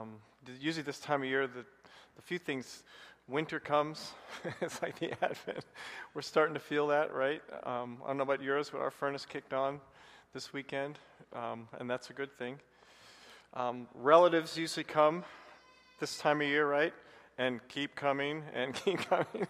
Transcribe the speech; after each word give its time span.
Um, 0.00 0.14
usually, 0.58 0.82
this 0.82 0.98
time 0.98 1.22
of 1.22 1.28
year, 1.28 1.46
the, 1.46 1.64
the 2.16 2.22
few 2.22 2.36
things, 2.36 2.82
winter 3.28 3.60
comes. 3.60 4.10
it's 4.60 4.82
like 4.82 4.98
the 4.98 5.12
Advent. 5.24 5.64
We're 6.14 6.22
starting 6.22 6.54
to 6.54 6.60
feel 6.60 6.88
that, 6.88 7.14
right? 7.14 7.40
Um, 7.62 7.98
I 8.02 8.08
don't 8.08 8.16
know 8.16 8.24
about 8.24 8.42
yours, 8.42 8.70
but 8.70 8.80
our 8.80 8.90
furnace 8.90 9.24
kicked 9.24 9.52
on 9.52 9.80
this 10.32 10.52
weekend, 10.52 10.98
um, 11.32 11.68
and 11.78 11.88
that's 11.88 12.10
a 12.10 12.12
good 12.12 12.36
thing. 12.36 12.58
Um, 13.54 13.86
relatives 13.94 14.58
usually 14.58 14.82
come 14.82 15.22
this 16.00 16.18
time 16.18 16.40
of 16.40 16.48
year, 16.48 16.68
right? 16.68 16.92
And 17.38 17.60
keep 17.68 17.94
coming 17.94 18.42
and 18.52 18.74
keep 18.84 18.98
coming. 19.08 19.46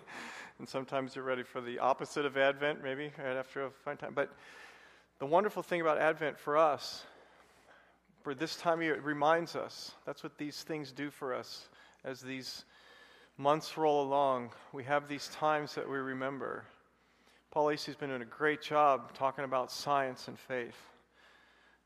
and 0.59 0.69
sometimes 0.69 1.17
you're 1.17 1.25
ready 1.25 1.43
for 1.43 1.63
the 1.63 1.79
opposite 1.79 2.27
of 2.27 2.37
Advent, 2.37 2.85
maybe, 2.85 3.13
right 3.17 3.37
after 3.39 3.65
a 3.65 3.71
fine 3.71 3.97
time. 3.97 4.13
But 4.15 4.31
the 5.21 5.27
wonderful 5.27 5.63
thing 5.63 5.81
about 5.81 5.97
Advent 5.97 6.39
for 6.39 6.59
us 6.59 7.05
for 8.25 8.35
this 8.35 8.57
time 8.57 8.79
of 8.79 8.83
year, 8.85 8.95
it 8.95 9.05
reminds 9.05 9.55
us. 9.55 9.93
That's 10.07 10.23
what 10.23 10.39
these 10.39 10.63
things 10.63 10.93
do 10.93 11.11
for 11.11 11.35
us 11.35 11.69
as 12.05 12.23
these 12.23 12.65
months 13.37 13.77
roll 13.77 14.03
along. 14.03 14.51
We 14.73 14.83
have 14.85 15.09
these 15.09 15.29
times 15.29 15.75
that 15.75 15.89
we 15.89 15.99
remember. 15.99 16.65
Paul 17.51 17.67
Lacey's 17.67 17.97
been 17.97 18.09
doing 18.09 18.23
a 18.23 18.25
great 18.25 18.63
job 18.63 19.13
talking 19.13 19.45
about 19.45 19.71
science 19.71 20.27
and 20.27 20.39
faith, 20.39 20.75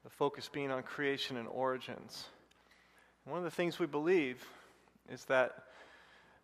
the 0.05 0.11
focus 0.11 0.49
being 0.49 0.71
on 0.71 0.85
creation 0.85 1.37
and 1.37 1.49
origins. 1.49 2.27
one 3.25 3.39
of 3.39 3.45
the 3.45 3.51
things 3.51 3.81
we 3.81 3.87
believe 3.87 4.47
is 5.11 5.25
that 5.25 5.65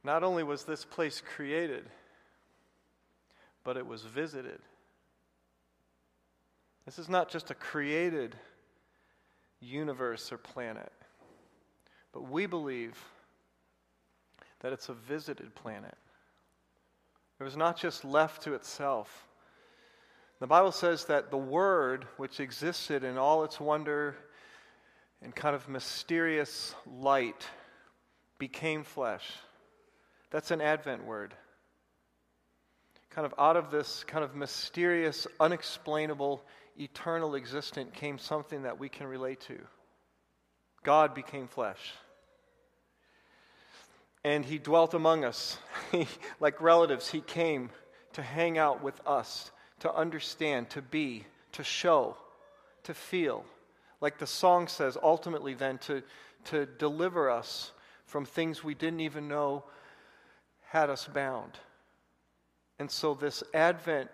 not 0.03 0.25
only 0.25 0.43
was 0.43 0.65
this 0.65 0.85
place 0.85 1.23
created, 1.37 1.85
but 3.63 3.77
it 3.77 3.87
was 3.87 4.03
visited. 4.03 4.59
This 6.85 6.99
is 6.99 7.09
not 7.09 7.31
just 7.31 7.53
a 7.53 7.55
created 7.55 8.35
universe 9.65 10.33
or 10.33 10.39
planet. 10.39 10.93
But 12.13 12.31
we 12.31 12.47
believe 12.47 12.97
that 14.61 14.73
it's 14.73 14.89
a 14.89 14.95
visited 14.95 15.55
planet. 15.55 15.97
It 17.41 17.45
was 17.45 17.57
not 17.57 17.77
just 17.77 18.05
left 18.05 18.43
to 18.43 18.55
itself. 18.55 19.27
The 20.41 20.47
Bible 20.47 20.73
says 20.73 21.07
that 21.07 21.31
the 21.31 21.37
Word, 21.37 22.07
which 22.17 22.41
existed 22.41 23.05
in 23.05 23.19
all 23.19 23.45
its 23.45 23.59
wonder 23.59 24.17
and 25.23 25.35
kind 25.35 25.55
of 25.57 25.69
mysterious 25.69 26.75
light, 26.87 27.47
became 28.39 28.85
flesh. 28.85 29.25
That's 30.31 30.51
an 30.51 30.61
Advent 30.61 31.05
word. 31.05 31.33
Kind 33.11 33.25
of 33.25 33.35
out 33.39 33.57
of 33.57 33.71
this 33.71 34.03
kind 34.05 34.25
of 34.25 34.35
mysterious, 34.35 35.27
unexplainable 35.39 36.43
eternal 36.79 37.35
existent 37.35 37.95
came 37.95 38.19
something 38.19 38.63
that 38.63 38.79
we 38.79 38.89
can 38.89 39.07
relate 39.07 39.41
to. 39.43 39.59
God 40.83 41.15
became 41.15 41.49
flesh. 41.49 41.95
And 44.23 44.45
he 44.45 44.59
dwelt 44.59 44.95
among 44.95 45.25
us. 45.25 45.59
like 46.41 46.61
relatives, 46.61 47.11
he 47.11 47.21
came 47.21 47.71
to 48.15 48.23
hang 48.23 48.59
out 48.59 48.83
with 48.83 49.01
us, 49.07 49.51
to 49.81 49.95
understand, 49.95 50.71
to 50.71 50.83
be, 50.83 51.25
to 51.53 51.65
show, 51.65 52.17
to 52.85 52.95
feel. 52.95 53.45
Like 54.01 54.19
the 54.19 54.27
song 54.27 54.69
says, 54.69 54.97
ultimately, 55.03 55.55
then, 55.55 55.79
to, 55.79 56.03
to 56.47 56.67
deliver 56.67 57.31
us 57.31 57.73
from 58.07 58.25
things 58.25 58.63
we 58.63 58.75
didn't 58.75 59.01
even 59.01 59.29
know 59.29 59.65
had 60.69 60.91
us 60.91 61.07
bound. 61.07 61.59
And 62.79 62.91
so, 62.91 63.15
this 63.15 63.43
Advent 63.53 64.11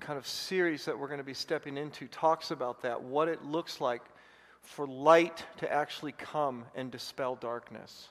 kind 0.00 0.18
of 0.18 0.26
series 0.26 0.84
that 0.84 0.98
we're 0.98 1.08
going 1.08 1.18
to 1.18 1.24
be 1.24 1.34
stepping 1.34 1.76
into 1.76 2.06
talks 2.08 2.50
about 2.50 2.82
that, 2.82 3.02
what 3.02 3.28
it 3.28 3.44
looks 3.44 3.80
like 3.80 4.02
for 4.62 4.86
light 4.86 5.44
to 5.58 5.72
actually 5.72 6.12
come 6.12 6.64
and 6.74 6.90
dispel 6.90 7.36
darkness. 7.36 8.08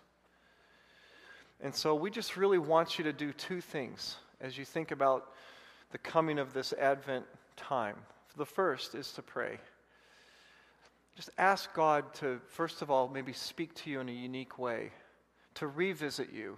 And 1.62 1.74
so 1.74 1.96
we 1.96 2.10
just 2.10 2.38
really 2.38 2.58
want 2.58 2.98
you 2.98 3.04
to 3.06 3.14
do 3.14 3.32
two 3.32 3.62
things 3.62 4.18
as 4.42 4.58
you 4.58 4.66
think 4.66 4.92
about 4.92 5.32
the 5.92 5.98
coming 5.98 6.40
of 6.40 6.54
this 6.54 6.74
Advent 6.74 7.26
time. 7.56 7.96
The 8.38 8.46
first 8.46 8.96
is 8.96 9.12
to 9.14 9.22
pray. 9.22 9.60
Just 11.16 11.30
ask 11.38 11.74
God 11.74 12.14
to, 12.16 12.42
first 12.50 12.82
of 12.82 12.92
all, 12.92 13.08
maybe 13.08 13.32
speak 13.32 13.74
to 13.76 13.90
you 13.90 14.02
in 14.02 14.10
a 14.10 14.14
unique 14.14 14.60
way, 14.60 14.92
to 15.56 15.68
revisit 15.68 16.34
you. 16.34 16.58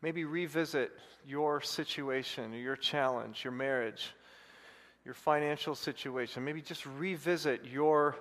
Maybe 0.00 0.24
revisit 0.24 0.92
your 1.26 1.60
situation, 1.60 2.52
your 2.52 2.76
challenge, 2.76 3.42
your 3.44 3.52
marriage, 3.52 4.14
your 5.04 5.14
financial 5.14 5.74
situation. 5.74 6.44
Maybe 6.44 6.62
just 6.62 6.86
revisit 6.86 7.64
your 7.64 8.16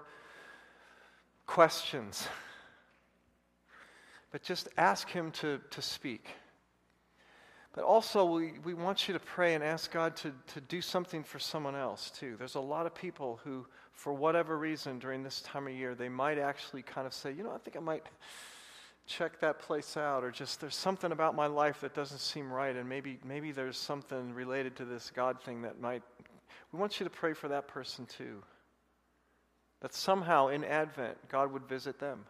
questions. 1.45 2.27
But 4.31 4.41
just 4.41 4.69
ask 4.77 5.09
Him 5.09 5.31
to, 5.31 5.59
to 5.69 5.81
speak. 5.81 6.27
But 7.73 7.83
also, 7.83 8.25
we, 8.25 8.53
we 8.63 8.73
want 8.73 9.07
you 9.07 9.13
to 9.13 9.19
pray 9.19 9.53
and 9.53 9.63
ask 9.63 9.91
God 9.91 10.15
to, 10.17 10.33
to 10.53 10.61
do 10.61 10.81
something 10.81 11.23
for 11.23 11.37
someone 11.37 11.75
else, 11.75 12.09
too. 12.09 12.35
There's 12.37 12.55
a 12.55 12.59
lot 12.59 12.87
of 12.87 12.95
people 12.95 13.39
who, 13.43 13.67
for 13.93 14.13
whatever 14.13 14.57
reason, 14.57 14.97
during 14.97 15.21
this 15.21 15.41
time 15.41 15.67
of 15.67 15.73
year, 15.73 15.93
they 15.93 16.09
might 16.09 16.39
actually 16.39 16.81
kind 16.81 17.05
of 17.05 17.13
say, 17.13 17.31
you 17.31 17.43
know, 17.43 17.51
I 17.51 17.59
think 17.59 17.77
I 17.77 17.79
might 17.79 18.03
check 19.07 19.39
that 19.39 19.59
place 19.59 19.97
out, 19.97 20.23
or 20.23 20.31
just 20.31 20.61
there's 20.61 20.75
something 20.75 21.11
about 21.11 21.35
my 21.35 21.47
life 21.47 21.81
that 21.81 21.93
doesn't 21.93 22.19
seem 22.19 22.51
right, 22.51 22.75
and 22.75 22.87
maybe, 22.87 23.17
maybe 23.25 23.51
there's 23.51 23.77
something 23.77 24.33
related 24.33 24.75
to 24.75 24.85
this 24.85 25.11
God 25.15 25.41
thing 25.41 25.63
that 25.63 25.81
might 25.81 26.03
we 26.71 26.79
want 26.79 26.99
you 26.99 27.05
to 27.05 27.09
pray 27.09 27.33
for 27.33 27.47
that 27.47 27.67
person 27.67 28.05
too. 28.05 28.43
That 29.81 29.93
somehow 29.93 30.47
in 30.47 30.63
Advent, 30.63 31.17
God 31.29 31.51
would 31.51 31.65
visit 31.65 31.99
them. 31.99 32.25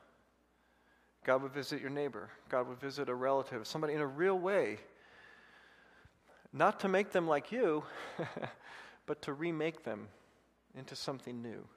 God 1.26 1.42
would 1.44 1.54
visit 1.54 1.82
your 1.82 1.90
neighbor. 1.90 2.30
God 2.50 2.68
would 2.68 2.80
visit 2.80 3.09
a 3.09 3.16
relative, 3.16 3.66
somebody 3.68 3.94
in 3.94 4.02
a 4.02 4.08
real 4.08 4.38
way. 4.38 4.78
Not 6.54 6.80
to 6.82 6.88
make 6.88 7.12
them 7.12 7.28
like 7.28 7.52
you, 7.52 7.84
but 9.06 9.22
to 9.24 9.34
remake 9.34 9.84
them 9.84 10.08
into 10.76 10.96
something 10.96 11.42
new. 11.42 11.68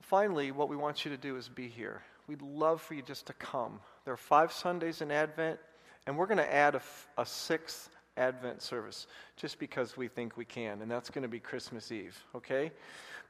Finally, 0.00 0.50
what 0.50 0.68
we 0.68 0.76
want 0.76 1.04
you 1.04 1.10
to 1.10 1.16
do 1.16 1.36
is 1.36 1.48
be 1.48 1.68
here. 1.68 2.02
We'd 2.26 2.42
love 2.42 2.80
for 2.80 2.94
you 2.94 3.02
just 3.02 3.26
to 3.26 3.32
come. 3.34 3.80
There 4.04 4.14
are 4.14 4.18
five 4.18 4.52
Sundays 4.52 5.00
in 5.00 5.10
Advent, 5.10 5.58
and 6.06 6.16
we're 6.16 6.26
going 6.26 6.38
to 6.38 6.54
add 6.54 6.74
a, 6.74 6.82
a 7.18 7.26
sixth 7.26 7.90
Advent 8.16 8.62
service 8.62 9.06
just 9.36 9.58
because 9.58 9.96
we 9.96 10.08
think 10.08 10.36
we 10.36 10.44
can, 10.44 10.82
and 10.82 10.90
that's 10.90 11.10
going 11.10 11.22
to 11.22 11.28
be 11.28 11.40
Christmas 11.40 11.90
Eve, 11.90 12.18
okay? 12.34 12.70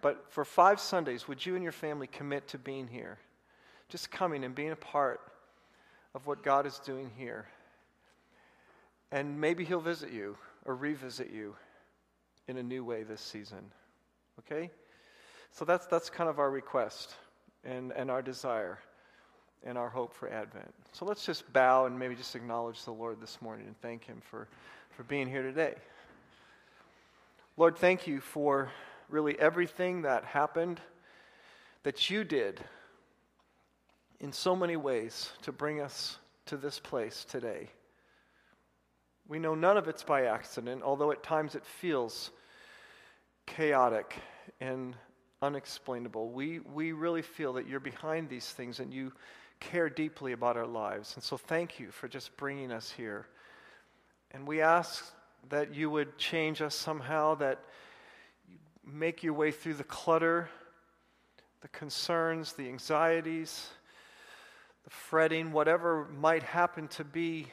But 0.03 0.27
for 0.31 0.45
five 0.45 0.81
Sundays, 0.81 1.29
would 1.29 1.45
you 1.45 1.55
and 1.55 1.63
your 1.63 1.73
family 1.73 2.07
commit 2.07 2.49
to 2.49 2.59
being 2.59 2.89
here? 2.89 3.19
Just 3.89 4.11
coming 4.11 4.45
and 4.45 4.55
being 4.55 4.71
a 4.71 4.77
part 4.77 5.21
of 6.15 6.27
what 6.27 6.43
God 6.43 6.67
is 6.67 6.79
doing 6.79 7.11
here. 7.17 7.47
And 9.13 9.41
maybe 9.41 9.65
He'll 9.65 9.81
visit 9.81 10.13
you 10.13 10.37
or 10.65 10.75
revisit 10.75 11.31
you 11.31 11.55
in 12.49 12.57
a 12.57 12.63
new 12.63 12.85
way 12.85 13.03
this 13.03 13.21
season, 13.21 13.71
okay? 14.41 14.71
So 15.53 15.65
that's, 15.65 15.87
that's 15.87 16.11
kind 16.11 16.29
of 16.29 16.39
our 16.39 16.51
request 16.51 17.15
and, 17.65 17.93
and 17.93 18.11
our 18.11 18.23
desire 18.23 18.79
and 19.65 19.77
our 19.77 19.89
hope 19.89 20.15
for 20.15 20.29
Advent. 20.29 20.73
So 20.93 21.05
let's 21.05 21.25
just 21.25 21.51
bow 21.53 21.87
and 21.87 21.99
maybe 21.99 22.15
just 22.15 22.35
acknowledge 22.35 22.85
the 22.85 22.93
Lord 22.93 23.21
this 23.21 23.41
morning 23.43 23.67
and 23.67 23.81
thank 23.81 24.05
Him 24.05 24.23
for, 24.31 24.49
for 24.97 25.03
being 25.05 25.29
here 25.29 25.43
today. 25.43 25.75
Lord, 27.57 27.77
thank 27.77 28.07
you 28.07 28.21
for 28.21 28.71
really 29.09 29.39
everything 29.39 30.03
that 30.03 30.25
happened 30.25 30.81
that 31.83 32.11
you 32.11 32.25
did 32.25 32.61
in 34.21 34.33
so 34.33 34.55
many 34.55 34.77
ways 34.77 35.31
to 35.43 35.53
bring 35.53 35.81
us 35.81 36.19
to 36.47 36.57
this 36.57 36.79
place 36.79 37.25
today. 37.29 37.69
We 39.29 39.39
know 39.39 39.55
none 39.55 39.77
of 39.77 39.89
it's 39.89 40.03
by 40.03 40.25
accident, 40.25 40.83
although 40.83 41.13
at 41.13 41.23
times 41.23 41.55
it 41.55 41.65
feels 41.65 42.31
chaotic 43.47 44.17
and 44.61 44.97
unexplainable. 45.43 46.31
We, 46.31 46.59
we 46.61 46.93
really 46.93 47.23
feel 47.23 47.55
that 47.55 47.67
you're 47.67 47.81
behind 47.81 48.29
these 48.29 48.47
things 48.51 48.79
and 48.81 48.93
you 48.93 49.13
care 49.59 49.89
deeply 49.89 50.33
about 50.33 50.57
our 50.57 50.67
lives. 50.67 51.15
And 51.15 51.25
so 51.25 51.37
thank 51.37 51.79
you 51.79 51.91
for 51.91 52.09
just 52.09 52.37
bringing 52.37 52.71
us 52.73 52.91
here. 52.91 53.27
And 54.33 54.47
we 54.47 54.61
ask 54.61 55.13
that 55.49 55.75
you 55.75 55.91
would 55.91 56.19
change 56.19 56.61
us 56.63 56.75
somehow, 56.75 57.35
that 57.37 57.59
you 58.49 58.59
make 58.85 59.23
your 59.23 59.35
way 59.35 59.51
through 59.51 59.75
the 59.75 59.85
clutter, 59.85 60.49
the 61.63 61.69
concerns, 61.69 62.53
the 62.53 62.69
anxieties, 62.69 63.69
the 64.85 64.91
fretting, 64.91 65.53
whatever 65.53 66.07
might 66.19 66.43
happen 66.43 66.89
to 66.89 67.05
be 67.05 67.47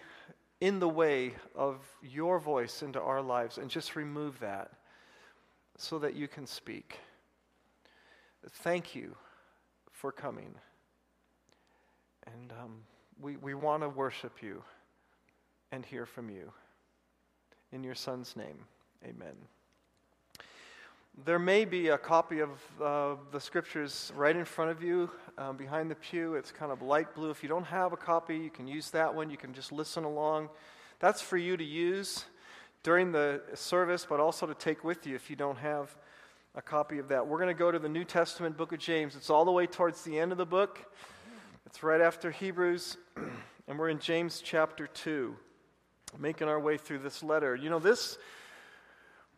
in 0.60 0.80
the 0.80 0.90
way 0.90 1.33
of 1.56 1.78
your 2.01 2.40
voice 2.40 2.81
into 2.81 3.00
our 3.00 3.22
lives, 3.22 3.57
and 3.57 3.69
just 3.69 3.95
remove 3.95 4.40
that 4.40 4.72
so 5.78 6.00
that 6.00 6.16
you 6.16 6.28
can 6.28 6.48
speak. 6.48 7.00
Thank 8.49 8.95
you 8.95 9.15
for 9.91 10.11
coming. 10.11 10.53
And 12.25 12.51
um, 12.51 12.75
we, 13.19 13.38
we 13.38 13.53
want 13.53 13.83
to 13.83 13.89
worship 13.89 14.41
you 14.41 14.63
and 15.71 15.85
hear 15.85 16.05
from 16.05 16.29
you. 16.29 16.51
In 17.71 17.83
your 17.83 17.95
Son's 17.95 18.35
name, 18.35 18.59
amen. 19.03 19.35
There 21.25 21.39
may 21.39 21.65
be 21.65 21.89
a 21.89 21.97
copy 21.97 22.39
of 22.39 22.49
uh, 22.81 23.15
the 23.31 23.39
scriptures 23.39 24.11
right 24.15 24.35
in 24.35 24.45
front 24.45 24.71
of 24.71 24.83
you 24.83 25.09
um, 25.38 25.57
behind 25.57 25.89
the 25.89 25.95
pew. 25.95 26.35
It's 26.35 26.51
kind 26.51 26.71
of 26.71 26.81
light 26.81 27.15
blue. 27.15 27.31
If 27.31 27.44
you 27.44 27.49
don't 27.49 27.65
have 27.65 27.91
a 27.91 27.97
copy, 27.97 28.38
you 28.38 28.51
can 28.51 28.67
use 28.67 28.91
that 28.91 29.13
one. 29.13 29.29
You 29.29 29.38
can 29.38 29.53
just 29.53 29.71
listen 29.71 30.03
along. 30.03 30.49
That's 30.99 31.21
for 31.21 31.38
you 31.38 31.57
to 31.57 31.63
use 31.63 32.25
during 32.83 33.11
the 33.11 33.41
service, 33.55 34.05
but 34.07 34.19
also 34.19 34.45
to 34.45 34.53
take 34.53 34.83
with 34.83 35.05
you 35.07 35.15
if 35.15 35.29
you 35.29 35.35
don't 35.35 35.57
have 35.57 35.95
a 36.57 36.62
copy 36.62 36.98
of 36.98 37.09
that. 37.09 37.27
We're 37.27 37.38
going 37.38 37.56
to 37.56 37.59
go 37.59 37.71
to 37.71 37.77
the 37.77 37.88
New 37.88 38.04
Testament 38.04 38.57
book 38.57 38.71
of 38.74 38.80
James. 38.80 39.15
It's 39.15 39.30
all 39.30 39.45
the 39.45 39.51
way 39.51 39.68
towards 39.68 40.01
the 40.01 40.18
end 40.18 40.31
of 40.31 40.39
the 40.39 40.45
book, 40.45 40.83
it's 41.68 41.83
right 41.83 42.01
after 42.01 42.31
Hebrews, 42.31 42.98
and 43.68 43.77
we're 43.77 43.89
in 43.89 44.00
James 44.00 44.42
chapter 44.44 44.88
2, 44.88 45.36
making 46.18 46.48
our 46.48 46.59
way 46.59 46.77
through 46.77 46.98
this 46.98 47.21
letter. 47.21 47.56
You 47.56 47.69
know, 47.69 47.77
this 47.77 48.18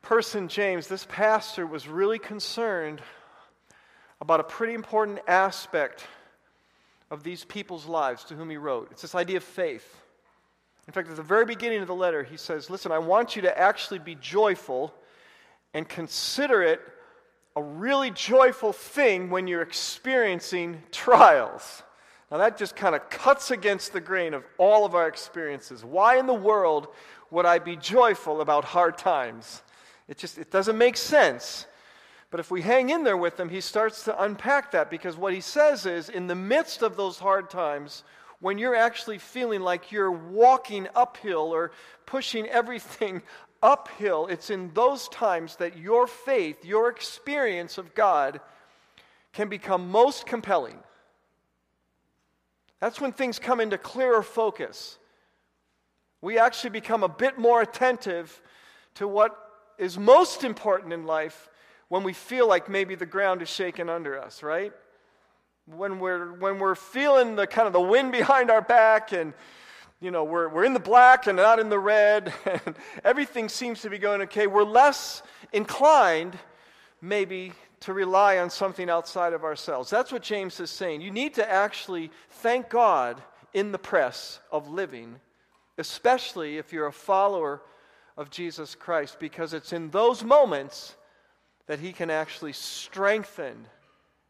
person, 0.01 0.47
James, 0.47 0.87
this 0.87 1.05
pastor, 1.09 1.67
was 1.67 1.89
really 1.89 2.19
concerned 2.19 3.01
about 4.21 4.39
a 4.39 4.43
pretty 4.43 4.73
important 4.73 5.19
aspect 5.27 6.07
of 7.11 7.23
these 7.23 7.43
people's 7.43 7.85
lives 7.85 8.23
to 8.25 8.33
whom 8.33 8.49
he 8.49 8.55
wrote. 8.55 8.87
It's 8.91 9.01
this 9.01 9.13
idea 9.13 9.37
of 9.37 9.43
faith. 9.43 9.93
In 10.87 10.93
fact, 10.93 11.09
at 11.09 11.17
the 11.17 11.21
very 11.21 11.43
beginning 11.43 11.81
of 11.81 11.87
the 11.87 11.95
letter, 11.95 12.23
he 12.23 12.37
says, 12.37 12.69
Listen, 12.69 12.93
I 12.93 12.99
want 12.99 13.35
you 13.35 13.41
to 13.41 13.59
actually 13.59 13.99
be 13.99 14.15
joyful 14.15 14.93
and 15.73 15.87
consider 15.87 16.63
it 16.63 16.79
a 17.59 17.61
really 17.61 18.09
joyful 18.09 18.71
thing 18.71 19.29
when 19.29 19.45
you're 19.45 19.61
experiencing 19.61 20.81
trials. 20.93 21.83
Now, 22.31 22.37
that 22.37 22.57
just 22.57 22.73
kind 22.73 22.95
of 22.95 23.09
cuts 23.09 23.51
against 23.51 23.91
the 23.91 23.99
grain 23.99 24.33
of 24.33 24.45
all 24.57 24.85
of 24.85 24.95
our 24.95 25.09
experiences. 25.09 25.83
Why 25.83 26.19
in 26.19 26.25
the 26.25 26.33
world 26.33 26.87
would 27.31 27.45
I 27.45 27.59
be 27.59 27.75
joyful 27.75 28.39
about 28.39 28.63
hard 28.63 28.97
times? 28.97 29.61
It 30.07 30.17
just 30.17 30.37
it 30.37 30.51
doesn't 30.51 30.77
make 30.77 30.95
sense. 30.95 31.65
But 32.31 32.39
if 32.39 32.49
we 32.49 32.61
hang 32.61 32.91
in 32.91 33.03
there 33.03 33.17
with 33.17 33.37
him, 33.37 33.49
he 33.49 33.59
starts 33.59 34.05
to 34.05 34.23
unpack 34.23 34.71
that 34.71 34.89
because 34.89 35.17
what 35.17 35.33
he 35.33 35.41
says 35.41 35.85
is 35.85 36.07
in 36.07 36.27
the 36.27 36.35
midst 36.35 36.81
of 36.81 36.95
those 36.95 37.19
hard 37.19 37.49
times, 37.49 38.03
when 38.39 38.57
you're 38.57 38.75
actually 38.75 39.17
feeling 39.17 39.59
like 39.61 39.91
you're 39.91 40.11
walking 40.11 40.87
uphill 40.95 41.51
or 41.53 41.71
pushing 42.05 42.47
everything 42.47 43.21
uphill, 43.61 44.27
it's 44.27 44.49
in 44.49 44.71
those 44.73 45.07
times 45.09 45.57
that 45.57 45.77
your 45.77 46.07
faith, 46.07 46.63
your 46.65 46.89
experience 46.89 47.77
of 47.77 47.93
God, 47.93 48.39
can 49.33 49.49
become 49.49 49.89
most 49.89 50.25
compelling. 50.25 50.79
That's 52.79 53.01
when 53.01 53.11
things 53.11 53.39
come 53.39 53.59
into 53.59 53.77
clearer 53.77 54.23
focus. 54.23 54.97
We 56.21 56.37
actually 56.37 56.71
become 56.71 57.03
a 57.03 57.09
bit 57.09 57.37
more 57.37 57.61
attentive 57.61 58.41
to 58.95 59.07
what 59.07 59.37
is 59.77 59.97
most 59.97 60.43
important 60.43 60.93
in 60.93 61.05
life 61.05 61.49
when 61.87 62.03
we 62.03 62.13
feel 62.13 62.47
like 62.47 62.69
maybe 62.69 62.95
the 62.95 63.05
ground 63.05 63.41
is 63.41 63.49
shaking 63.49 63.89
under 63.89 64.21
us, 64.21 64.43
right? 64.43 64.71
When 65.65 65.99
we're, 65.99 66.33
when 66.33 66.59
we're 66.59 66.75
feeling 66.75 67.35
the 67.35 67.47
kind 67.47 67.67
of 67.67 67.73
the 67.73 67.81
wind 67.81 68.11
behind 68.13 68.49
our 68.51 68.61
back 68.61 69.11
and 69.11 69.33
you 70.01 70.11
know, 70.11 70.23
we're, 70.23 70.47
we're 70.47 70.63
in 70.63 70.73
the 70.73 70.79
black 70.79 71.27
and 71.27 71.35
not 71.35 71.59
in 71.59 71.69
the 71.69 71.79
red, 71.79 72.33
and 72.45 72.75
everything 73.03 73.49
seems 73.49 73.81
to 73.81 73.89
be 73.89 73.97
going 73.97 74.21
okay, 74.23 74.47
we're 74.47 74.63
less 74.63 75.21
inclined, 75.51 76.37
maybe, 77.01 77.53
to 77.81 77.93
rely 77.93 78.37
on 78.37 78.49
something 78.49 78.89
outside 78.89 79.33
of 79.33 79.43
ourselves. 79.43 79.89
That's 79.89 80.11
what 80.11 80.21
James 80.21 80.59
is 80.59 80.69
saying. 80.69 81.01
You 81.01 81.11
need 81.11 81.35
to 81.35 81.49
actually 81.49 82.11
thank 82.29 82.69
God 82.69 83.21
in 83.53 83.71
the 83.71 83.79
press 83.79 84.39
of 84.51 84.69
living, 84.69 85.15
especially 85.77 86.57
if 86.57 86.71
you're 86.71 86.87
a 86.87 86.93
follower 86.93 87.61
of 88.17 88.29
Jesus 88.29 88.75
Christ 88.75 89.17
because 89.19 89.53
it's 89.53 89.73
in 89.73 89.89
those 89.91 90.23
moments 90.23 90.95
that 91.67 91.79
He 91.79 91.93
can 91.93 92.09
actually 92.09 92.53
strengthen 92.53 93.65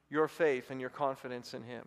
your 0.10 0.28
faith 0.28 0.72
and 0.72 0.80
your 0.80 0.90
confidence 0.90 1.54
in 1.54 1.64
Him. 1.64 1.86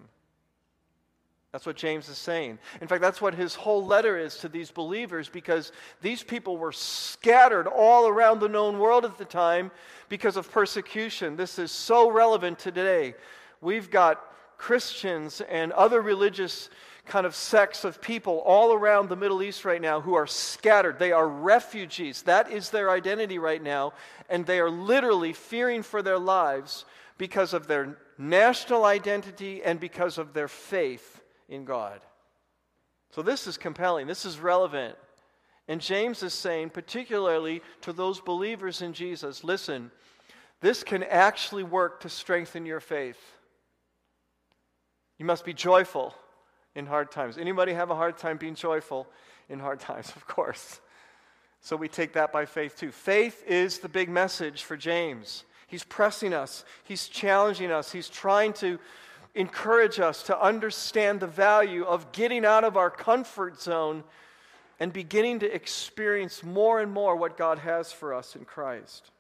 That's 1.52 1.66
what 1.66 1.76
James 1.76 2.08
is 2.08 2.16
saying. 2.16 2.58
In 2.80 2.88
fact, 2.88 3.02
that's 3.02 3.20
what 3.20 3.34
his 3.34 3.54
whole 3.54 3.84
letter 3.84 4.16
is 4.16 4.38
to 4.38 4.48
these 4.48 4.70
believers 4.70 5.28
because 5.28 5.70
these 6.00 6.22
people 6.22 6.56
were 6.56 6.72
scattered 6.72 7.66
all 7.66 8.08
around 8.08 8.40
the 8.40 8.48
known 8.48 8.78
world 8.78 9.04
at 9.04 9.18
the 9.18 9.26
time 9.26 9.70
because 10.08 10.38
of 10.38 10.50
persecution. 10.50 11.36
This 11.36 11.58
is 11.58 11.70
so 11.70 12.10
relevant 12.10 12.58
today. 12.58 13.14
We've 13.60 13.90
got 13.90 14.18
Christians 14.56 15.42
and 15.42 15.72
other 15.72 16.00
religious 16.00 16.70
kind 17.04 17.26
of 17.26 17.34
sects 17.34 17.84
of 17.84 18.00
people 18.00 18.38
all 18.46 18.72
around 18.72 19.10
the 19.10 19.16
Middle 19.16 19.42
East 19.42 19.66
right 19.66 19.82
now 19.82 20.00
who 20.00 20.14
are 20.14 20.26
scattered. 20.26 20.98
They 20.98 21.12
are 21.12 21.28
refugees. 21.28 22.22
That 22.22 22.50
is 22.50 22.70
their 22.70 22.90
identity 22.90 23.38
right 23.38 23.62
now. 23.62 23.92
And 24.30 24.46
they 24.46 24.58
are 24.58 24.70
literally 24.70 25.34
fearing 25.34 25.82
for 25.82 26.00
their 26.00 26.18
lives 26.18 26.86
because 27.18 27.52
of 27.52 27.66
their 27.66 27.98
national 28.16 28.86
identity 28.86 29.62
and 29.62 29.78
because 29.78 30.16
of 30.16 30.32
their 30.32 30.48
faith 30.48 31.21
in 31.52 31.64
God. 31.64 32.00
So 33.10 33.22
this 33.22 33.46
is 33.46 33.58
compelling. 33.58 34.06
This 34.06 34.24
is 34.24 34.38
relevant. 34.38 34.96
And 35.68 35.80
James 35.80 36.22
is 36.22 36.32
saying, 36.32 36.70
particularly 36.70 37.62
to 37.82 37.92
those 37.92 38.20
believers 38.20 38.82
in 38.82 38.94
Jesus, 38.94 39.44
listen, 39.44 39.90
this 40.60 40.82
can 40.82 41.02
actually 41.02 41.62
work 41.62 42.00
to 42.00 42.08
strengthen 42.08 42.66
your 42.66 42.80
faith. 42.80 43.18
You 45.18 45.26
must 45.26 45.44
be 45.44 45.52
joyful 45.52 46.14
in 46.74 46.86
hard 46.86 47.10
times. 47.10 47.36
Anybody 47.36 47.74
have 47.74 47.90
a 47.90 47.94
hard 47.94 48.16
time 48.16 48.38
being 48.38 48.54
joyful 48.54 49.06
in 49.48 49.60
hard 49.60 49.78
times? 49.78 50.12
Of 50.16 50.26
course. 50.26 50.80
So 51.60 51.76
we 51.76 51.86
take 51.86 52.14
that 52.14 52.32
by 52.32 52.46
faith 52.46 52.76
too. 52.76 52.90
Faith 52.90 53.44
is 53.46 53.78
the 53.78 53.88
big 53.88 54.08
message 54.08 54.64
for 54.64 54.76
James. 54.76 55.44
He's 55.68 55.84
pressing 55.84 56.34
us, 56.34 56.64
he's 56.84 57.08
challenging 57.08 57.70
us, 57.70 57.92
he's 57.92 58.08
trying 58.08 58.52
to 58.54 58.78
encourage 59.34 59.98
us 59.98 60.22
to 60.24 60.40
understand 60.40 61.20
the 61.20 61.26
value 61.26 61.84
of 61.84 62.12
getting 62.12 62.44
out 62.44 62.64
of 62.64 62.76
our 62.76 62.90
comfort 62.90 63.60
zone 63.60 64.04
and 64.78 64.92
beginning 64.92 65.38
to 65.40 65.54
experience 65.54 66.42
more 66.42 66.80
and 66.80 66.92
more 66.92 67.16
what 67.16 67.36
God 67.36 67.58
has 67.58 67.92
for 67.92 68.12
us 68.12 68.36
in 68.36 68.44
Christ. 68.44 69.10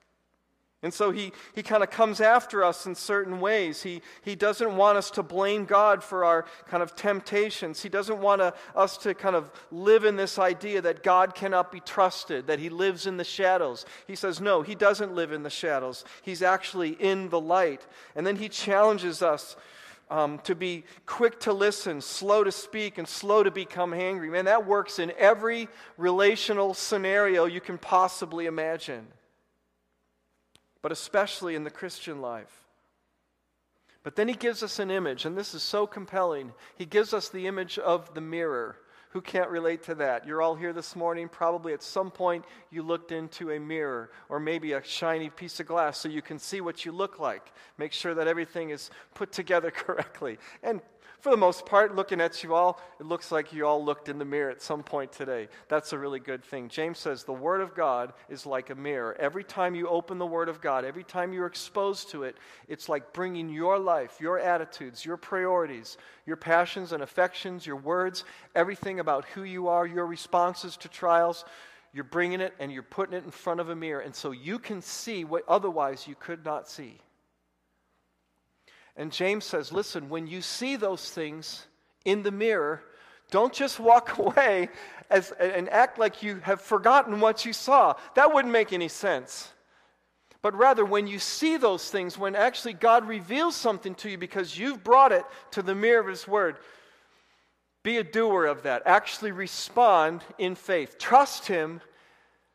And 0.84 0.92
so 0.92 1.12
he, 1.12 1.32
he 1.54 1.62
kind 1.62 1.84
of 1.84 1.90
comes 1.90 2.20
after 2.20 2.64
us 2.64 2.86
in 2.86 2.96
certain 2.96 3.38
ways. 3.38 3.84
He, 3.84 4.02
he 4.22 4.34
doesn't 4.34 4.76
want 4.76 4.98
us 4.98 5.12
to 5.12 5.22
blame 5.22 5.64
God 5.64 6.02
for 6.02 6.24
our 6.24 6.44
kind 6.66 6.82
of 6.82 6.96
temptations. 6.96 7.80
He 7.80 7.88
doesn't 7.88 8.18
want 8.18 8.40
to, 8.40 8.52
us 8.74 8.96
to 8.98 9.14
kind 9.14 9.36
of 9.36 9.52
live 9.70 10.04
in 10.04 10.16
this 10.16 10.40
idea 10.40 10.80
that 10.80 11.04
God 11.04 11.36
cannot 11.36 11.70
be 11.70 11.78
trusted, 11.78 12.48
that 12.48 12.58
he 12.58 12.68
lives 12.68 13.06
in 13.06 13.16
the 13.16 13.22
shadows. 13.22 13.86
He 14.08 14.16
says, 14.16 14.40
no, 14.40 14.62
he 14.62 14.74
doesn't 14.74 15.14
live 15.14 15.30
in 15.30 15.44
the 15.44 15.50
shadows. 15.50 16.04
He's 16.22 16.42
actually 16.42 16.90
in 17.00 17.28
the 17.28 17.40
light. 17.40 17.86
And 18.16 18.26
then 18.26 18.34
he 18.34 18.48
challenges 18.48 19.22
us 19.22 19.54
um, 20.12 20.38
to 20.40 20.54
be 20.54 20.84
quick 21.06 21.40
to 21.40 21.52
listen, 21.52 22.00
slow 22.00 22.44
to 22.44 22.52
speak, 22.52 22.98
and 22.98 23.08
slow 23.08 23.42
to 23.42 23.50
become 23.50 23.92
angry. 23.94 24.30
Man, 24.30 24.44
that 24.44 24.66
works 24.66 24.98
in 24.98 25.12
every 25.18 25.68
relational 25.96 26.74
scenario 26.74 27.46
you 27.46 27.60
can 27.60 27.78
possibly 27.78 28.46
imagine 28.46 29.06
but 30.82 30.92
especially 30.92 31.54
in 31.54 31.64
the 31.64 31.70
Christian 31.70 32.20
life. 32.20 32.66
But 34.02 34.16
then 34.16 34.26
he 34.26 34.34
gives 34.34 34.64
us 34.64 34.80
an 34.80 34.90
image, 34.90 35.24
and 35.24 35.38
this 35.38 35.54
is 35.54 35.62
so 35.62 35.86
compelling. 35.86 36.52
He 36.76 36.84
gives 36.84 37.14
us 37.14 37.28
the 37.28 37.46
image 37.46 37.78
of 37.78 38.12
the 38.14 38.20
mirror. 38.20 38.76
Who 39.12 39.20
can't 39.20 39.50
relate 39.50 39.82
to 39.84 39.94
that? 39.96 40.26
You're 40.26 40.40
all 40.40 40.54
here 40.54 40.72
this 40.72 40.96
morning. 40.96 41.28
Probably 41.28 41.74
at 41.74 41.82
some 41.82 42.10
point 42.10 42.46
you 42.70 42.82
looked 42.82 43.12
into 43.12 43.50
a 43.50 43.60
mirror 43.60 44.10
or 44.30 44.40
maybe 44.40 44.72
a 44.72 44.82
shiny 44.82 45.28
piece 45.28 45.60
of 45.60 45.66
glass 45.66 45.98
so 45.98 46.08
you 46.08 46.22
can 46.22 46.38
see 46.38 46.62
what 46.62 46.86
you 46.86 46.92
look 46.92 47.18
like. 47.18 47.52
Make 47.76 47.92
sure 47.92 48.14
that 48.14 48.26
everything 48.26 48.70
is 48.70 48.90
put 49.14 49.30
together 49.30 49.70
correctly. 49.74 50.38
And 50.62 50.80
for 51.22 51.30
the 51.30 51.36
most 51.36 51.66
part, 51.66 51.94
looking 51.94 52.20
at 52.20 52.42
you 52.42 52.52
all, 52.52 52.80
it 52.98 53.06
looks 53.06 53.30
like 53.30 53.52
you 53.52 53.64
all 53.64 53.82
looked 53.82 54.08
in 54.08 54.18
the 54.18 54.24
mirror 54.24 54.50
at 54.50 54.60
some 54.60 54.82
point 54.82 55.12
today. 55.12 55.46
That's 55.68 55.92
a 55.92 55.98
really 55.98 56.18
good 56.18 56.44
thing. 56.44 56.68
James 56.68 56.98
says 56.98 57.22
the 57.22 57.32
Word 57.32 57.60
of 57.60 57.76
God 57.76 58.12
is 58.28 58.44
like 58.44 58.70
a 58.70 58.74
mirror. 58.74 59.16
Every 59.20 59.44
time 59.44 59.76
you 59.76 59.86
open 59.86 60.18
the 60.18 60.26
Word 60.26 60.48
of 60.48 60.60
God, 60.60 60.84
every 60.84 61.04
time 61.04 61.32
you're 61.32 61.46
exposed 61.46 62.10
to 62.10 62.24
it, 62.24 62.36
it's 62.66 62.88
like 62.88 63.12
bringing 63.12 63.48
your 63.48 63.78
life, 63.78 64.16
your 64.20 64.40
attitudes, 64.40 65.04
your 65.04 65.16
priorities, 65.16 65.96
your 66.26 66.34
passions 66.34 66.90
and 66.90 67.04
affections, 67.04 67.64
your 67.64 67.76
words, 67.76 68.24
everything 68.56 68.98
about 68.98 69.24
who 69.26 69.44
you 69.44 69.68
are, 69.68 69.86
your 69.86 70.06
responses 70.06 70.76
to 70.78 70.88
trials. 70.88 71.44
You're 71.94 72.02
bringing 72.02 72.40
it 72.40 72.52
and 72.58 72.72
you're 72.72 72.82
putting 72.82 73.14
it 73.14 73.22
in 73.22 73.30
front 73.30 73.60
of 73.60 73.68
a 73.68 73.76
mirror, 73.76 74.00
and 74.00 74.12
so 74.12 74.32
you 74.32 74.58
can 74.58 74.82
see 74.82 75.24
what 75.24 75.44
otherwise 75.46 76.08
you 76.08 76.16
could 76.18 76.44
not 76.44 76.68
see. 76.68 76.98
And 78.96 79.10
James 79.10 79.44
says, 79.44 79.72
listen, 79.72 80.08
when 80.08 80.26
you 80.26 80.42
see 80.42 80.76
those 80.76 81.10
things 81.10 81.66
in 82.04 82.22
the 82.22 82.30
mirror, 82.30 82.82
don't 83.30 83.52
just 83.52 83.80
walk 83.80 84.18
away 84.18 84.68
as, 85.10 85.32
and 85.32 85.68
act 85.70 85.98
like 85.98 86.22
you 86.22 86.40
have 86.42 86.60
forgotten 86.60 87.20
what 87.20 87.44
you 87.44 87.52
saw. 87.52 87.94
That 88.14 88.32
wouldn't 88.32 88.52
make 88.52 88.72
any 88.72 88.88
sense. 88.88 89.50
But 90.42 90.56
rather, 90.56 90.84
when 90.84 91.06
you 91.06 91.20
see 91.20 91.56
those 91.56 91.88
things, 91.88 92.18
when 92.18 92.34
actually 92.34 92.72
God 92.72 93.06
reveals 93.06 93.54
something 93.54 93.94
to 93.96 94.10
you 94.10 94.18
because 94.18 94.58
you've 94.58 94.82
brought 94.82 95.12
it 95.12 95.24
to 95.52 95.62
the 95.62 95.74
mirror 95.74 96.00
of 96.00 96.08
His 96.08 96.26
Word, 96.26 96.56
be 97.84 97.98
a 97.98 98.04
doer 98.04 98.46
of 98.46 98.62
that. 98.64 98.82
Actually 98.84 99.32
respond 99.32 100.22
in 100.38 100.56
faith. 100.56 100.98
Trust 100.98 101.46
Him 101.46 101.80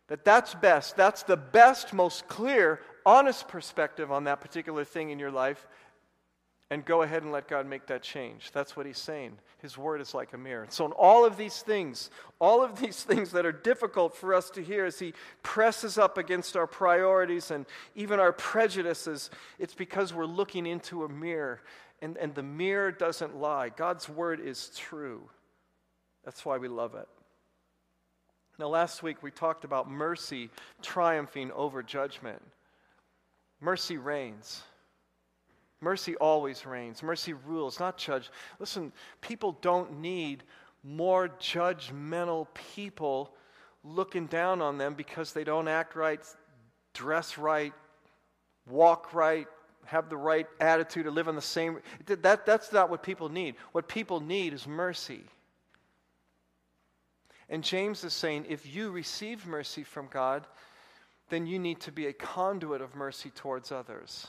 that 0.10 0.26
that's 0.26 0.54
best. 0.54 0.96
That's 0.96 1.24
the 1.24 1.38
best, 1.38 1.94
most 1.94 2.28
clear, 2.28 2.82
honest 3.06 3.48
perspective 3.48 4.12
on 4.12 4.26
that 4.26 4.42
particular 4.42 4.84
thing 4.84 5.10
in 5.10 5.20
your 5.20 5.32
life 5.32 5.66
and 6.70 6.84
go 6.84 7.02
ahead 7.02 7.24
and 7.24 7.32
let 7.32 7.48
God 7.48 7.66
make 7.66 7.88
that 7.88 8.04
change. 8.04 8.52
That's 8.52 8.76
what 8.76 8.86
he's 8.86 8.98
saying. 8.98 9.38
His 9.60 9.78
word 9.78 10.02
is 10.02 10.14
like 10.14 10.34
a 10.34 10.38
mirror. 10.38 10.68
So, 10.70 10.86
in 10.86 10.92
all 10.92 11.26
of 11.26 11.38
these 11.38 11.62
things, 11.62 12.10
all 12.40 12.62
of 12.62 12.80
these 12.80 13.04
things 13.04 13.32
that 13.32 13.46
are 13.46 13.52
difficult 13.54 14.16
for 14.16 14.34
us 14.34 14.50
to 14.52 14.62
hear 14.62 14.86
as 14.86 15.00
he 15.00 15.14
presses 15.44 15.98
up 15.98 16.18
against 16.18 16.58
our 16.58 16.68
priorities 16.68 17.52
and 17.52 17.66
even 17.96 18.20
our 18.20 18.34
prejudices, 18.34 19.30
it's 19.60 19.74
because 19.74 20.14
we're 20.14 20.26
looking 20.26 20.66
into 20.66 21.06
a 21.06 21.10
mirror. 21.10 21.62
And, 22.02 22.18
and 22.18 22.36
the 22.36 22.44
mirror 22.44 22.92
doesn't 22.92 23.36
lie. 23.36 23.70
God's 23.70 24.08
word 24.08 24.40
is 24.40 24.72
true. 24.76 25.30
That's 26.26 26.46
why 26.46 26.58
we 26.58 26.68
love 26.68 26.94
it. 26.96 27.08
Now, 28.60 28.68
last 28.68 29.02
week 29.02 29.24
we 29.24 29.32
talked 29.32 29.64
about 29.64 29.90
mercy 29.90 30.50
triumphing 30.82 31.52
over 31.52 31.82
judgment. 31.82 32.42
Mercy 33.62 33.98
reigns. 33.98 34.62
Mercy 35.82 36.16
always 36.16 36.66
reigns. 36.66 37.04
Mercy 37.04 37.34
rules, 37.34 37.80
not 37.80 37.98
judge. 37.98 38.32
Listen, 38.60 38.92
people 39.22 39.58
don't 39.62 40.00
need 40.00 40.44
more 40.84 41.30
judgmental 41.40 42.48
people 42.76 43.34
looking 43.84 44.26
down 44.26 44.62
on 44.62 44.78
them 44.78 44.96
because 44.96 45.34
they 45.34 45.44
don't 45.44 45.68
act 45.68 45.96
right, 45.96 46.20
dress 46.94 47.38
right, 47.38 47.74
walk 48.68 49.14
right, 49.14 49.48
have 49.86 50.10
the 50.10 50.18
right 50.18 50.48
attitude, 50.60 51.06
or 51.06 51.12
live 51.12 51.28
on 51.28 51.36
the 51.36 51.42
same. 51.42 51.80
That, 52.08 52.46
that's 52.46 52.74
not 52.74 52.90
what 52.90 53.04
people 53.04 53.30
need. 53.30 53.56
What 53.72 53.88
people 53.88 54.20
need 54.20 54.54
is 54.54 54.68
mercy. 54.68 55.24
And 57.50 57.64
James 57.64 58.04
is 58.04 58.14
saying 58.14 58.48
if 58.50 58.74
you 58.74 58.90
receive 58.90 59.46
mercy 59.46 59.84
from 59.84 60.08
God, 60.08 60.48
then 61.30 61.46
you 61.46 61.60
need 61.60 61.80
to 61.82 61.92
be 61.92 62.08
a 62.08 62.14
conduit 62.14 62.82
of 62.82 62.96
mercy 62.96 63.30
towards 63.30 63.72
others 63.72 64.28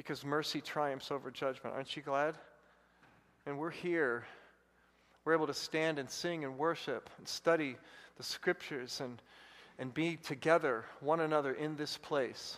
because 0.00 0.24
mercy 0.24 0.62
triumphs 0.62 1.10
over 1.10 1.30
judgment. 1.30 1.76
Aren't 1.76 1.94
you 1.94 2.00
glad? 2.00 2.38
And 3.44 3.58
we're 3.58 3.68
here. 3.68 4.24
We're 5.26 5.34
able 5.34 5.48
to 5.48 5.52
stand 5.52 5.98
and 5.98 6.08
sing 6.08 6.42
and 6.42 6.56
worship 6.56 7.10
and 7.18 7.28
study 7.28 7.76
the 8.16 8.22
scriptures 8.22 9.02
and, 9.02 9.20
and 9.78 9.92
be 9.92 10.16
together, 10.16 10.86
one 11.00 11.20
another, 11.20 11.52
in 11.52 11.76
this 11.76 11.98
place 11.98 12.56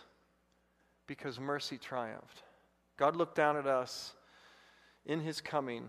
because 1.08 1.40
mercy 1.40 1.78
triumphed. 1.78 2.44
God 2.96 3.16
looked 3.16 3.34
down 3.34 3.56
at 3.56 3.66
us 3.66 4.12
in 5.04 5.18
his 5.18 5.40
coming 5.40 5.88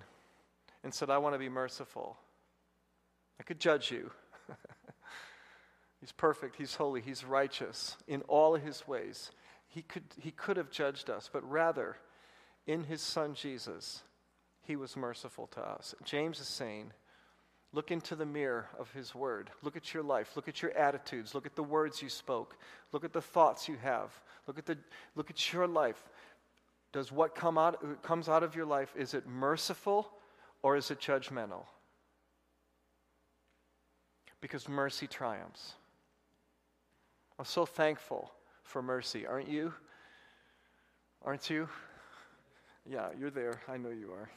and 0.84 0.92
said, 0.92 1.12
I 1.12 1.20
want 1.20 1.36
to 1.36 1.40
be 1.40 1.50
merciful. 1.50 2.18
I 3.40 3.44
could 3.44 3.60
judge 3.60 3.92
you. 3.92 4.10
he's 6.00 6.14
perfect, 6.14 6.56
he's 6.56 6.74
holy, 6.74 7.02
he's 7.02 7.24
righteous 7.24 7.96
in 8.08 8.24
all 8.24 8.56
his 8.56 8.88
ways. 8.88 9.30
He 9.74 9.82
could, 9.82 10.04
he 10.20 10.32
could 10.32 10.58
have 10.58 10.70
judged 10.70 11.10
us, 11.10 11.30
but 11.32 11.50
rather, 11.50 11.98
in 12.68 12.84
his 12.84 13.02
son 13.02 13.34
Jesus, 13.34 14.04
he 14.62 14.76
was 14.76 14.96
merciful 14.96 15.48
to 15.48 15.62
us. 15.62 15.96
James 16.04 16.40
is 16.40 16.48
saying, 16.48 16.92
Look 17.76 17.90
into 17.90 18.16
the 18.16 18.26
mirror 18.26 18.68
of 18.78 18.92
His 18.92 19.16
Word. 19.16 19.50
Look 19.64 19.76
at 19.76 19.96
your 19.96 20.04
life. 20.04 20.36
Look 20.36 20.48
at 20.48 20.62
your 20.62 20.72
attitudes. 20.78 21.34
Look 21.34 21.48
at 21.48 21.56
the 21.56 21.64
words 21.64 22.04
you 22.04 22.10
spoke. 22.10 22.56
Look 22.92 23.04
at 23.04 23.14
the 23.14 23.22
thoughts 23.22 23.68
you 23.68 23.78
have. 23.82 24.12
Look 24.46 24.60
at, 24.60 24.68
the, 24.68 24.78
look 25.16 25.32
at 25.32 25.52
your 25.52 25.66
life. 25.66 26.08
Does 26.92 27.12
what 27.12 27.34
come 27.34 27.58
out, 27.58 28.04
comes 28.04 28.30
out 28.30 28.44
of 28.44 28.56
your 28.56 28.68
life, 28.68 28.94
is 28.96 29.16
it 29.16 29.28
merciful 29.28 30.08
or 30.62 30.78
is 30.78 30.92
it 30.92 31.00
judgmental? 31.00 31.66
Because 34.40 34.70
mercy 34.70 35.08
triumphs. 35.08 35.74
I'm 37.40 37.46
so 37.46 37.66
thankful 37.66 38.32
for 38.64 38.82
mercy. 38.82 39.28
Aren't 39.28 39.50
you? 39.50 39.74
Aren't 41.24 41.50
you? 41.50 41.70
Yeah, 42.90 43.08
you're 43.18 43.30
there. 43.30 43.62
I 43.68 43.78
know 43.78 43.90
you 43.90 44.12
are. 44.12 44.30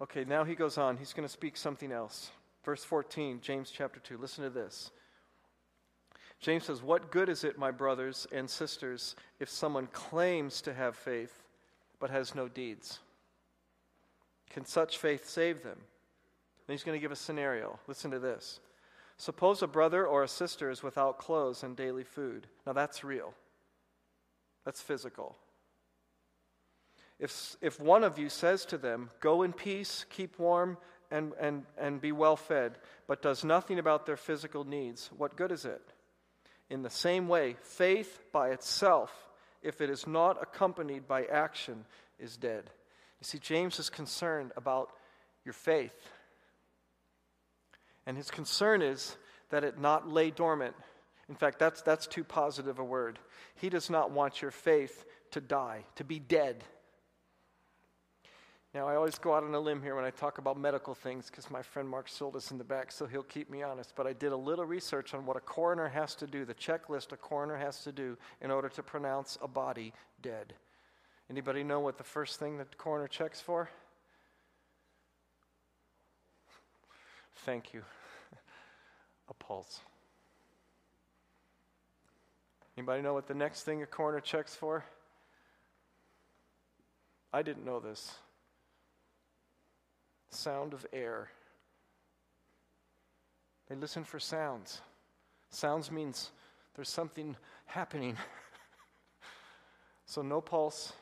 Okay, 0.00 0.24
now 0.24 0.44
he 0.44 0.54
goes 0.54 0.76
on. 0.76 0.96
He's 0.96 1.12
going 1.12 1.26
to 1.26 1.32
speak 1.32 1.56
something 1.56 1.92
else. 1.92 2.30
Verse 2.64 2.82
14, 2.82 3.40
James 3.42 3.70
chapter 3.70 4.00
2. 4.00 4.18
Listen 4.18 4.44
to 4.44 4.50
this. 4.50 4.90
James 6.40 6.64
says, 6.64 6.82
What 6.82 7.10
good 7.10 7.28
is 7.28 7.44
it, 7.44 7.58
my 7.58 7.70
brothers 7.70 8.26
and 8.32 8.48
sisters, 8.48 9.14
if 9.38 9.48
someone 9.48 9.86
claims 9.92 10.60
to 10.62 10.74
have 10.74 10.96
faith 10.96 11.42
but 12.00 12.10
has 12.10 12.34
no 12.34 12.48
deeds? 12.48 12.98
Can 14.50 14.64
such 14.64 14.98
faith 14.98 15.28
save 15.28 15.62
them? 15.62 15.78
And 16.66 16.72
he's 16.74 16.82
going 16.82 16.96
to 16.96 17.00
give 17.00 17.12
a 17.12 17.16
scenario. 17.16 17.78
Listen 17.86 18.10
to 18.10 18.18
this. 18.18 18.60
Suppose 19.16 19.62
a 19.62 19.66
brother 19.66 20.06
or 20.06 20.22
a 20.22 20.28
sister 20.28 20.70
is 20.70 20.82
without 20.82 21.18
clothes 21.18 21.62
and 21.62 21.76
daily 21.76 22.04
food. 22.04 22.46
Now 22.66 22.72
that's 22.72 23.04
real, 23.04 23.34
that's 24.64 24.80
physical. 24.80 25.36
If, 27.18 27.56
if 27.60 27.80
one 27.80 28.02
of 28.02 28.18
you 28.18 28.28
says 28.28 28.64
to 28.66 28.78
them, 28.78 29.10
Go 29.20 29.42
in 29.42 29.52
peace, 29.52 30.04
keep 30.10 30.38
warm, 30.38 30.76
and, 31.10 31.32
and, 31.38 31.62
and 31.78 32.00
be 32.00 32.12
well 32.12 32.36
fed, 32.36 32.76
but 33.06 33.22
does 33.22 33.44
nothing 33.44 33.78
about 33.78 34.04
their 34.04 34.16
physical 34.16 34.64
needs, 34.64 35.10
what 35.16 35.36
good 35.36 35.52
is 35.52 35.64
it? 35.64 35.82
In 36.70 36.82
the 36.82 36.90
same 36.90 37.28
way, 37.28 37.56
faith 37.62 38.20
by 38.32 38.50
itself, 38.50 39.12
if 39.62 39.80
it 39.80 39.90
is 39.90 40.06
not 40.06 40.42
accompanied 40.42 41.06
by 41.06 41.24
action, 41.26 41.84
is 42.18 42.36
dead. 42.36 42.64
You 43.20 43.24
see, 43.24 43.38
James 43.38 43.78
is 43.78 43.90
concerned 43.90 44.52
about 44.56 44.90
your 45.44 45.52
faith. 45.52 46.10
And 48.06 48.16
his 48.16 48.30
concern 48.30 48.82
is 48.82 49.16
that 49.50 49.64
it 49.64 49.78
not 49.78 50.08
lay 50.08 50.30
dormant. 50.30 50.74
In 51.28 51.34
fact, 51.34 51.58
that's, 51.58 51.82
that's 51.82 52.06
too 52.06 52.24
positive 52.24 52.78
a 52.78 52.84
word. 52.84 53.18
He 53.54 53.68
does 53.70 53.88
not 53.88 54.10
want 54.10 54.42
your 54.42 54.50
faith 54.50 55.04
to 55.30 55.40
die, 55.40 55.84
to 55.96 56.04
be 56.04 56.18
dead. 56.18 56.64
Now, 58.74 58.88
I 58.88 58.96
always 58.96 59.18
go 59.18 59.34
out 59.34 59.44
on 59.44 59.54
a 59.54 59.60
limb 59.60 59.82
here 59.82 59.94
when 59.94 60.04
I 60.04 60.10
talk 60.10 60.38
about 60.38 60.58
medical 60.58 60.96
things 60.96 61.30
because 61.30 61.48
my 61.48 61.62
friend 61.62 61.88
Mark 61.88 62.08
is 62.10 62.50
in 62.50 62.58
the 62.58 62.64
back, 62.64 62.90
so 62.90 63.06
he'll 63.06 63.22
keep 63.22 63.48
me 63.48 63.62
honest. 63.62 63.92
But 63.94 64.08
I 64.08 64.12
did 64.12 64.32
a 64.32 64.36
little 64.36 64.64
research 64.64 65.14
on 65.14 65.24
what 65.24 65.36
a 65.36 65.40
coroner 65.40 65.88
has 65.88 66.16
to 66.16 66.26
do, 66.26 66.44
the 66.44 66.54
checklist 66.54 67.12
a 67.12 67.16
coroner 67.16 67.56
has 67.56 67.84
to 67.84 67.92
do 67.92 68.18
in 68.40 68.50
order 68.50 68.68
to 68.70 68.82
pronounce 68.82 69.38
a 69.40 69.46
body 69.46 69.92
dead. 70.22 70.54
Anybody 71.30 71.62
know 71.62 71.78
what 71.78 71.98
the 71.98 72.04
first 72.04 72.40
thing 72.40 72.58
that 72.58 72.72
the 72.72 72.76
coroner 72.76 73.06
checks 73.06 73.40
for? 73.40 73.70
Thank 77.36 77.74
you. 77.74 77.82
A 79.28 79.34
pulse. 79.34 79.80
Anybody 82.76 83.02
know 83.02 83.14
what 83.14 83.28
the 83.28 83.34
next 83.34 83.62
thing 83.62 83.82
a 83.82 83.86
coroner 83.86 84.20
checks 84.20 84.54
for? 84.54 84.84
I 87.32 87.42
didn't 87.42 87.64
know 87.64 87.78
this. 87.78 88.14
Sound 90.30 90.74
of 90.74 90.84
air. 90.92 91.30
They 93.68 93.76
listen 93.76 94.04
for 94.04 94.18
sounds. 94.18 94.80
Sounds 95.50 95.90
means 95.90 96.30
there's 96.74 96.88
something 96.88 97.36
happening. 97.66 98.16
so 100.06 100.22
no 100.22 100.40
pulse, 100.40 100.92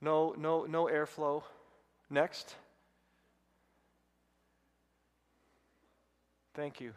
no 0.00 0.34
no 0.36 0.64
no 0.64 0.86
airflow. 0.86 1.42
Next. 2.10 2.56
Thank 6.56 6.80
you. 6.80 6.92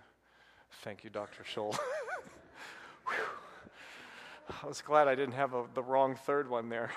Thank 0.84 1.04
you, 1.04 1.10
Dr. 1.10 1.44
Scholl. 1.44 1.78
I 4.63 4.66
was 4.66 4.82
glad 4.82 5.10
I 5.10 5.16
didn't 5.16 5.34
have 5.34 5.54
a, 5.54 5.66
the 5.74 5.84
wrong 5.84 6.16
third 6.16 6.50
one 6.50 6.70
there. 6.70 6.92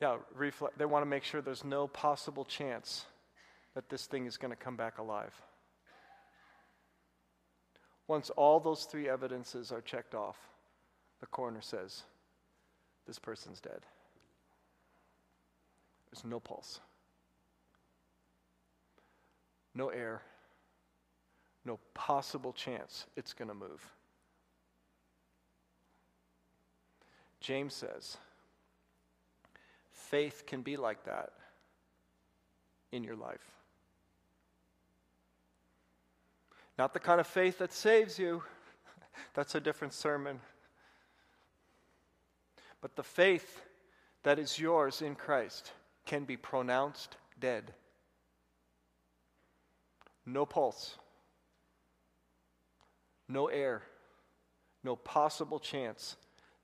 yeah, 0.00 0.16
reflect, 0.34 0.78
they 0.78 0.86
want 0.86 1.02
to 1.02 1.06
make 1.06 1.24
sure 1.24 1.42
there's 1.42 1.66
no 1.66 1.86
possible 1.86 2.46
chance 2.46 3.04
that 3.74 3.90
this 3.90 4.06
thing 4.06 4.24
is 4.24 4.38
going 4.38 4.52
to 4.52 4.56
come 4.56 4.74
back 4.74 4.96
alive. 4.96 5.34
Once 8.06 8.30
all 8.30 8.58
those 8.58 8.84
three 8.84 9.06
evidences 9.06 9.70
are 9.70 9.82
checked 9.82 10.14
off, 10.14 10.38
the 11.20 11.26
coroner 11.26 11.60
says, 11.60 12.04
This 13.06 13.18
person's 13.18 13.60
dead. 13.60 13.80
There's 16.10 16.24
no 16.24 16.40
pulse, 16.40 16.80
no 19.74 19.90
air, 19.90 20.22
no 21.68 21.78
possible 21.92 22.54
chance 22.54 23.06
it's 23.14 23.34
going 23.34 23.48
to 23.48 23.54
move. 23.54 23.86
James 27.40 27.74
says, 27.74 28.16
faith 29.92 30.44
can 30.46 30.62
be 30.62 30.78
like 30.78 31.04
that 31.04 31.30
in 32.90 33.04
your 33.04 33.16
life. 33.16 33.54
Not 36.78 36.94
the 36.94 37.00
kind 37.00 37.20
of 37.20 37.26
faith 37.26 37.58
that 37.58 37.72
saves 37.72 38.18
you, 38.18 38.42
that's 39.34 39.54
a 39.54 39.60
different 39.60 39.92
sermon. 39.92 40.40
But 42.80 42.96
the 42.96 43.02
faith 43.02 43.60
that 44.22 44.38
is 44.38 44.58
yours 44.58 45.02
in 45.02 45.14
Christ 45.14 45.72
can 46.06 46.24
be 46.24 46.38
pronounced 46.38 47.16
dead. 47.38 47.74
No 50.24 50.46
pulse 50.46 50.96
no 53.28 53.46
air, 53.46 53.82
no 54.82 54.96
possible 54.96 55.58
chance 55.58 56.16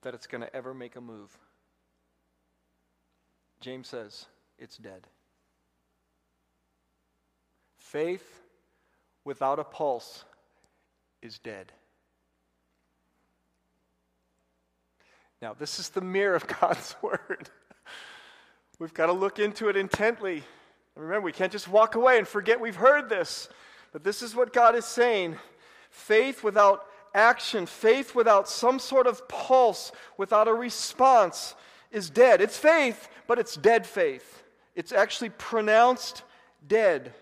that 0.02 0.14
it's 0.14 0.26
going 0.26 0.40
to 0.40 0.54
ever 0.54 0.74
make 0.74 0.96
a 0.96 1.00
move. 1.00 1.36
James 3.60 3.88
says 3.88 4.26
it's 4.58 4.76
dead. 4.76 5.06
Faith 7.76 8.42
without 9.24 9.58
a 9.58 9.64
pulse 9.64 10.24
is 11.22 11.38
dead. 11.38 11.72
Now, 15.40 15.54
this 15.54 15.78
is 15.78 15.90
the 15.90 16.00
mirror 16.00 16.34
of 16.34 16.46
God's 16.60 16.96
Word. 17.02 17.50
We've 18.78 18.94
got 18.94 19.06
to 19.06 19.12
look 19.12 19.38
into 19.38 19.68
it 19.68 19.76
intently. 19.76 20.42
Remember, 20.96 21.24
we 21.24 21.32
can't 21.32 21.52
just 21.52 21.68
walk 21.68 21.94
away 21.94 22.18
and 22.18 22.26
forget 22.26 22.60
we've 22.60 22.76
heard 22.76 23.08
this. 23.08 23.48
But 23.92 24.04
this 24.04 24.22
is 24.22 24.34
what 24.34 24.52
God 24.52 24.74
is 24.74 24.84
saying 24.84 25.36
faith 25.94 26.42
without 26.42 26.86
action, 27.14 27.66
faith 27.66 28.14
without 28.14 28.48
some 28.48 28.78
sort 28.78 29.06
of 29.06 29.26
pulse, 29.28 29.92
without 30.18 30.48
a 30.48 30.52
response, 30.52 31.54
is 31.92 32.10
dead. 32.10 32.40
It's 32.40 32.58
faith, 32.58 33.08
but 33.28 33.38
it's 33.38 33.54
dead 33.54 33.86
faith. 33.86 34.42
It's 34.74 34.92
actually 34.92 35.30
pronounced 35.30 36.24
dead. 36.66 37.14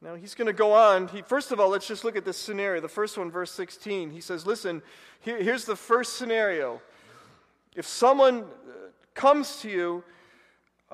Now 0.00 0.14
he's 0.14 0.34
going 0.34 0.46
to 0.46 0.52
go 0.52 0.72
on. 0.72 1.08
He, 1.08 1.22
first 1.22 1.50
of 1.50 1.58
all, 1.58 1.70
let's 1.70 1.88
just 1.88 2.04
look 2.04 2.16
at 2.16 2.24
this 2.24 2.36
scenario. 2.36 2.80
The 2.80 2.88
first 2.88 3.18
one, 3.18 3.30
verse 3.30 3.50
16. 3.50 4.10
He 4.10 4.20
says, 4.20 4.46
Listen, 4.46 4.80
here, 5.20 5.42
here's 5.42 5.64
the 5.64 5.76
first 5.76 6.16
scenario. 6.16 6.80
If 7.74 7.86
someone 7.86 8.42
uh, 8.42 8.46
comes 9.14 9.56
to 9.62 9.68
you, 9.68 10.04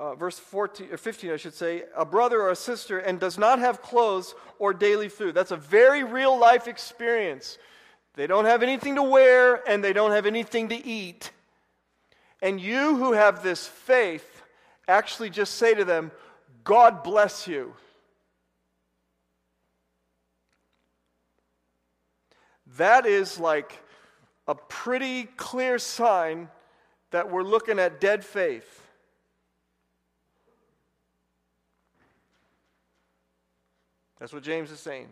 uh, 0.01 0.15
verse 0.15 0.39
14, 0.39 0.87
or 0.91 0.97
15, 0.97 1.29
I 1.29 1.37
should 1.37 1.53
say, 1.53 1.83
a 1.95 2.03
brother 2.03 2.41
or 2.41 2.49
a 2.49 2.55
sister, 2.55 2.97
and 2.97 3.19
does 3.19 3.37
not 3.37 3.59
have 3.59 3.83
clothes 3.83 4.33
or 4.57 4.73
daily 4.73 5.09
food, 5.09 5.35
that's 5.35 5.51
a 5.51 5.57
very 5.57 6.03
real 6.03 6.37
life 6.37 6.67
experience. 6.67 7.59
They 8.15 8.25
don't 8.25 8.45
have 8.45 8.63
anything 8.63 8.95
to 8.95 9.03
wear 9.03 9.61
and 9.69 9.83
they 9.83 9.93
don't 9.93 10.11
have 10.11 10.25
anything 10.25 10.69
to 10.69 10.85
eat. 10.85 11.29
And 12.41 12.59
you 12.59 12.95
who 12.95 13.13
have 13.13 13.43
this 13.43 13.67
faith 13.67 14.41
actually 14.87 15.29
just 15.29 15.53
say 15.57 15.75
to 15.75 15.85
them, 15.85 16.11
God 16.63 17.03
bless 17.03 17.47
you. 17.47 17.75
That 22.77 23.05
is 23.05 23.39
like 23.39 23.77
a 24.47 24.55
pretty 24.55 25.25
clear 25.25 25.77
sign 25.77 26.49
that 27.11 27.29
we're 27.29 27.43
looking 27.43 27.77
at 27.77 28.01
dead 28.01 28.25
faith. 28.25 28.80
That's 34.21 34.31
what 34.31 34.43
James 34.43 34.69
is 34.69 34.79
saying. 34.79 35.07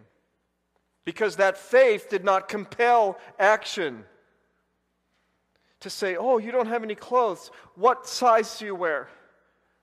Because 1.04 1.38
that 1.38 1.58
faith 1.58 2.10
did 2.12 2.24
not 2.24 2.48
compel 2.48 3.18
action. 3.40 4.06
To 5.80 5.90
say, 5.90 6.16
oh, 6.16 6.38
you 6.38 6.52
don't 6.52 6.68
have 6.68 6.84
any 6.84 6.94
clothes. 6.94 7.50
What 7.74 8.08
size 8.08 8.60
do 8.60 8.66
you 8.66 8.76
wear? 8.76 9.10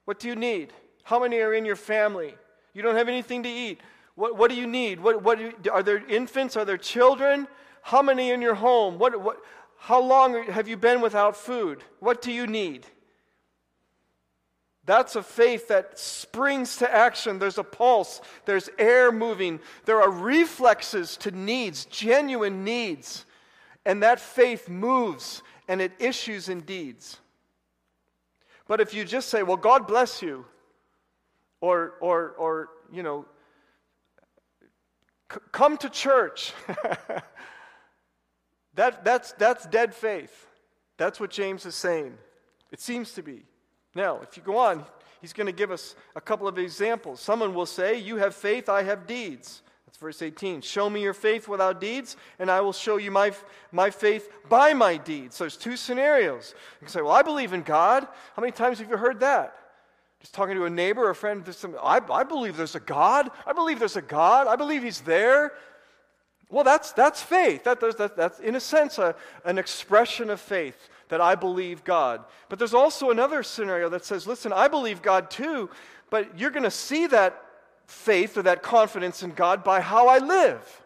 What 0.05 0.21
do 0.21 0.29
you 0.29 0.37
need? 0.37 0.73
How 1.03 1.19
many 1.19 1.41
are 1.41 1.53
in 1.53 1.65
your 1.65 1.75
family? 1.75 2.37
You 2.73 2.83
don't 2.83 2.95
have 2.95 3.09
anything 3.09 3.43
to 3.43 3.49
eat. 3.49 3.81
What, 4.15 4.37
what 4.37 4.49
do 4.49 4.57
you 4.57 4.67
need? 4.69 5.01
What, 5.01 5.25
what 5.25 5.41
you, 5.41 5.53
are 5.73 5.83
there 5.83 6.07
infants? 6.07 6.57
Are 6.57 6.65
there 6.65 6.79
children? 6.79 7.49
How 7.83 8.03
many 8.03 8.31
in 8.31 8.41
your 8.41 8.55
home? 8.55 8.97
What, 8.97 9.21
what, 9.21 9.39
how 9.77 10.01
long 10.01 10.45
have 10.45 10.69
you 10.69 10.77
been 10.77 11.01
without 11.01 11.37
food? 11.37 11.83
What 11.99 12.23
do 12.23 12.31
you 12.31 12.47
need? 12.47 12.87
That's 14.87 15.17
a 15.17 15.23
faith 15.23 15.69
that 15.69 15.99
springs 15.99 16.77
to 16.77 16.93
action. 16.93 17.39
There's 17.39 17.59
a 17.59 17.65
pulse, 17.65 18.21
there's 18.45 18.71
air 18.79 19.13
moving, 19.13 19.61
there 19.85 20.01
are 20.01 20.11
reflexes 20.11 21.17
to 21.19 21.31
needs, 21.33 21.85
genuine 21.87 22.65
needs. 22.65 23.27
And 23.85 24.03
that 24.03 24.19
faith 24.21 24.69
moves 24.69 25.43
and 25.69 25.81
it 25.81 25.93
issues 25.99 26.49
in 26.49 26.61
deeds. 26.61 27.19
But 28.69 28.81
if 28.81 28.95
you 28.95 29.05
just 29.05 29.29
say, 29.29 29.43
well, 29.43 29.57
God 29.57 29.87
bless 29.87 30.23
you, 30.23 30.45
or, 31.61 31.95
or, 32.01 32.31
or 32.39 32.69
you 32.93 33.03
know, 33.03 33.27
c- 35.33 35.41
come 35.53 35.77
to 35.79 35.91
church. 35.91 36.53
That, 38.77 39.05
that's, 39.05 39.33
that's 39.33 39.67
dead 39.67 39.95
faith. 39.95 40.47
That's 40.99 41.19
what 41.19 41.31
James 41.31 41.67
is 41.67 41.75
saying. 41.75 42.17
It 42.71 42.81
seems 42.81 43.13
to 43.15 43.23
be. 43.23 43.43
Now, 43.97 44.21
if 44.23 44.37
you 44.37 44.43
go 44.43 44.59
on, 44.59 44.85
he's 45.23 45.33
going 45.33 45.47
to 45.47 45.53
give 45.53 45.71
us 45.71 45.97
a 46.15 46.21
couple 46.21 46.47
of 46.47 46.59
examples. 46.59 47.19
Someone 47.19 47.55
will 47.55 47.65
say, 47.65 47.99
You 47.99 48.17
have 48.17 48.35
faith, 48.35 48.69
I 48.69 48.83
have 48.83 49.07
deeds. 49.07 49.63
That's 49.87 49.97
verse 49.97 50.21
18. 50.21 50.61
Show 50.61 50.91
me 50.91 51.03
your 51.03 51.15
faith 51.15 51.49
without 51.49 51.81
deeds, 51.81 52.19
and 52.39 52.51
I 52.51 52.61
will 52.61 52.75
show 52.75 52.99
you 52.99 53.11
my, 53.11 53.33
my 53.73 53.89
faith 53.89 54.29
by 54.51 54.75
my 54.75 54.99
deeds. 54.99 55.37
So 55.37 55.45
there's 55.45 55.57
two 55.57 55.79
scenarios. 55.79 56.55
You 56.75 56.87
can 56.87 56.89
say, 56.89 57.01
Well, 57.01 57.13
I 57.13 57.23
believe 57.23 57.55
in 57.55 57.63
God. 57.63 58.07
How 58.35 58.43
many 58.43 58.53
times 58.53 58.81
have 58.81 58.91
you 58.91 58.99
heard 58.99 59.21
that? 59.21 59.57
Just 60.21 60.35
talking 60.35 60.57
to 60.57 60.67
a 60.67 60.71
neighbor 60.71 61.05
or 61.05 61.11
a 61.11 61.15
friend, 61.15 61.43
I, 61.83 62.01
I 62.11 62.23
believe 62.23 62.59
there's 62.59 62.75
a 62.75 62.81
God. 62.81 63.31
I 63.47 63.55
believe 63.55 63.79
there's 63.79 63.97
a 63.97 64.03
God. 64.03 64.47
I 64.47 64.57
believe 64.57 64.83
He's 64.83 65.01
there. 65.01 65.53
Well, 66.51 66.65
that's, 66.65 66.93
that's 66.93 67.23
faith. 67.23 67.65
That, 67.65 67.81
that, 67.81 68.15
that's, 68.15 68.41
in 68.41 68.57
a 68.57 68.61
sense, 68.61 68.99
a, 68.99 69.17
an 69.47 69.57
expression 69.57 70.29
of 70.29 70.39
faith 70.39 70.91
that 71.09 71.21
I 71.21 71.35
believe 71.35 71.85
God. 71.85 72.25
But 72.49 72.59
there's 72.59 72.75
also 72.75 73.11
another 73.11 73.43
scenario 73.43 73.89
that 73.91 74.05
says, 74.05 74.27
listen, 74.27 74.53
I 74.53 74.69
believe 74.69 75.03
God 75.03 75.31
too, 75.31 75.71
but 76.11 76.39
you're 76.39 76.51
going 76.51 76.63
to 76.63 76.71
see 76.71 77.07
that 77.09 77.43
faith 77.87 78.37
or 78.37 78.43
that 78.43 78.63
confidence 78.63 79.23
in 79.23 79.33
God 79.33 79.63
by 79.63 79.81
how 79.81 80.09
I 80.09 80.19
live. 80.19 80.83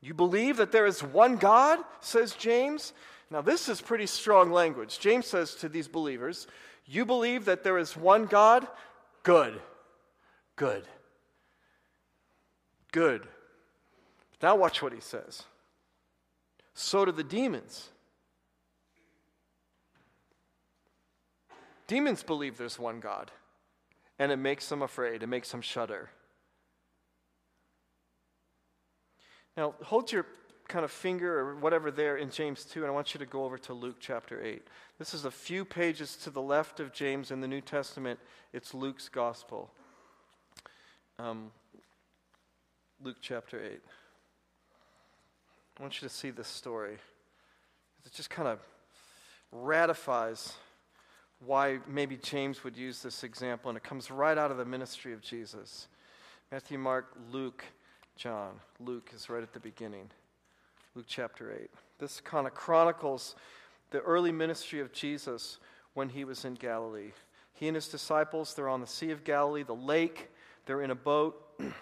You 0.00 0.14
believe 0.14 0.56
that 0.58 0.72
there 0.72 0.86
is 0.86 1.02
one 1.02 1.36
God, 1.36 1.80
says 2.00 2.34
James. 2.34 2.92
Now, 3.30 3.40
this 3.40 3.68
is 3.68 3.80
pretty 3.80 4.06
strong 4.06 4.50
language. 4.50 4.98
James 4.98 5.26
says 5.26 5.54
to 5.56 5.68
these 5.68 5.88
believers, 5.88 6.46
You 6.86 7.04
believe 7.04 7.44
that 7.46 7.64
there 7.64 7.78
is 7.78 7.96
one 7.96 8.26
God? 8.26 8.66
Good. 9.22 9.60
Good. 10.56 10.84
Good. 12.92 13.26
Now, 14.40 14.56
watch 14.56 14.82
what 14.82 14.92
he 14.92 15.00
says. 15.00 15.42
So 16.74 17.04
do 17.04 17.12
the 17.12 17.24
demons. 17.24 17.88
Demons 21.88 22.22
believe 22.22 22.58
there's 22.58 22.78
one 22.78 23.00
God, 23.00 23.32
and 24.18 24.30
it 24.30 24.36
makes 24.36 24.68
them 24.68 24.82
afraid, 24.82 25.22
it 25.22 25.26
makes 25.26 25.50
them 25.50 25.62
shudder. 25.62 26.10
Now, 29.56 29.74
hold 29.82 30.12
your 30.12 30.26
kind 30.68 30.84
of 30.84 30.90
finger 30.90 31.40
or 31.40 31.56
whatever 31.56 31.90
there 31.90 32.18
in 32.18 32.30
James 32.30 32.64
2, 32.66 32.80
and 32.80 32.88
I 32.88 32.94
want 32.94 33.14
you 33.14 33.18
to 33.18 33.26
go 33.26 33.44
over 33.44 33.56
to 33.58 33.72
Luke 33.72 33.96
chapter 33.98 34.40
8. 34.40 34.62
This 34.98 35.14
is 35.14 35.24
a 35.24 35.30
few 35.30 35.64
pages 35.64 36.14
to 36.16 36.30
the 36.30 36.42
left 36.42 36.78
of 36.78 36.92
James 36.92 37.30
in 37.30 37.40
the 37.40 37.48
New 37.48 37.62
Testament. 37.62 38.20
It's 38.52 38.74
Luke's 38.74 39.08
gospel. 39.08 39.70
Um, 41.18 41.50
Luke 43.02 43.16
chapter 43.22 43.64
8. 43.64 43.80
I 45.78 45.82
want 45.82 46.02
you 46.02 46.08
to 46.08 46.14
see 46.14 46.30
this 46.30 46.48
story. 46.48 46.98
It 48.04 48.12
just 48.12 48.28
kind 48.28 48.48
of 48.48 48.58
ratifies 49.50 50.52
why 51.44 51.78
maybe 51.86 52.16
James 52.16 52.64
would 52.64 52.76
use 52.76 53.02
this 53.02 53.22
example, 53.22 53.68
and 53.68 53.76
it 53.76 53.84
comes 53.84 54.10
right 54.10 54.36
out 54.36 54.50
of 54.50 54.56
the 54.56 54.64
ministry 54.64 55.12
of 55.12 55.20
Jesus. 55.20 55.88
Matthew, 56.50 56.78
Mark, 56.78 57.12
Luke, 57.30 57.64
John. 58.16 58.54
Luke 58.80 59.10
is 59.14 59.30
right 59.30 59.42
at 59.42 59.52
the 59.52 59.60
beginning. 59.60 60.10
Luke 60.94 61.06
chapter 61.08 61.52
8. 61.52 61.70
This 61.98 62.20
kind 62.20 62.46
of 62.46 62.54
chronicles 62.54 63.36
the 63.90 64.00
early 64.00 64.32
ministry 64.32 64.80
of 64.80 64.92
Jesus 64.92 65.58
when 65.94 66.08
he 66.08 66.24
was 66.24 66.44
in 66.44 66.54
Galilee. 66.54 67.12
He 67.54 67.68
and 67.68 67.74
his 67.74 67.88
disciples, 67.88 68.54
they're 68.54 68.68
on 68.68 68.80
the 68.80 68.86
Sea 68.86 69.10
of 69.10 69.24
Galilee, 69.24 69.62
the 69.62 69.74
lake, 69.74 70.30
they're 70.66 70.82
in 70.82 70.90
a 70.90 70.96
boat. 70.96 71.44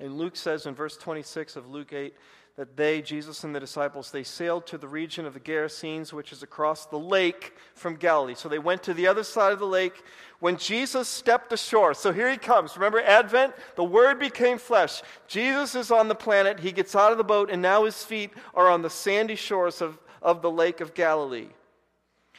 And 0.00 0.16
Luke 0.16 0.36
says 0.36 0.64
in 0.64 0.74
verse 0.74 0.96
26 0.96 1.54
of 1.54 1.68
Luke 1.68 1.92
8 1.92 2.14
that 2.56 2.76
they, 2.76 3.00
Jesus 3.00 3.44
and 3.44 3.54
the 3.54 3.60
disciples, 3.60 4.10
they 4.10 4.22
sailed 4.22 4.66
to 4.66 4.76
the 4.76 4.86
region 4.86 5.24
of 5.24 5.32
the 5.32 5.40
Gerasenes, 5.40 6.12
which 6.12 6.32
is 6.32 6.42
across 6.42 6.84
the 6.84 6.98
lake 6.98 7.54
from 7.74 7.96
Galilee. 7.96 8.34
So 8.34 8.48
they 8.48 8.58
went 8.58 8.82
to 8.82 8.94
the 8.94 9.06
other 9.06 9.24
side 9.24 9.52
of 9.52 9.58
the 9.58 9.66
lake 9.66 10.02
when 10.38 10.58
Jesus 10.58 11.08
stepped 11.08 11.52
ashore. 11.52 11.94
So 11.94 12.12
here 12.12 12.30
he 12.30 12.36
comes. 12.36 12.76
Remember 12.76 13.00
Advent? 13.00 13.54
The 13.76 13.84
Word 13.84 14.18
became 14.18 14.58
flesh. 14.58 15.02
Jesus 15.26 15.74
is 15.74 15.90
on 15.90 16.08
the 16.08 16.14
planet. 16.14 16.60
He 16.60 16.72
gets 16.72 16.94
out 16.94 17.10
of 17.10 17.16
the 17.16 17.24
boat, 17.24 17.48
and 17.50 17.62
now 17.62 17.84
his 17.84 18.04
feet 18.04 18.30
are 18.52 18.68
on 18.68 18.82
the 18.82 18.90
sandy 18.90 19.36
shores 19.36 19.80
of, 19.80 19.98
of 20.20 20.42
the 20.42 20.50
lake 20.50 20.82
of 20.82 20.92
Galilee. 20.92 21.48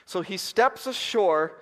So 0.05 0.21
he 0.21 0.37
steps 0.37 0.85
ashore, 0.85 1.57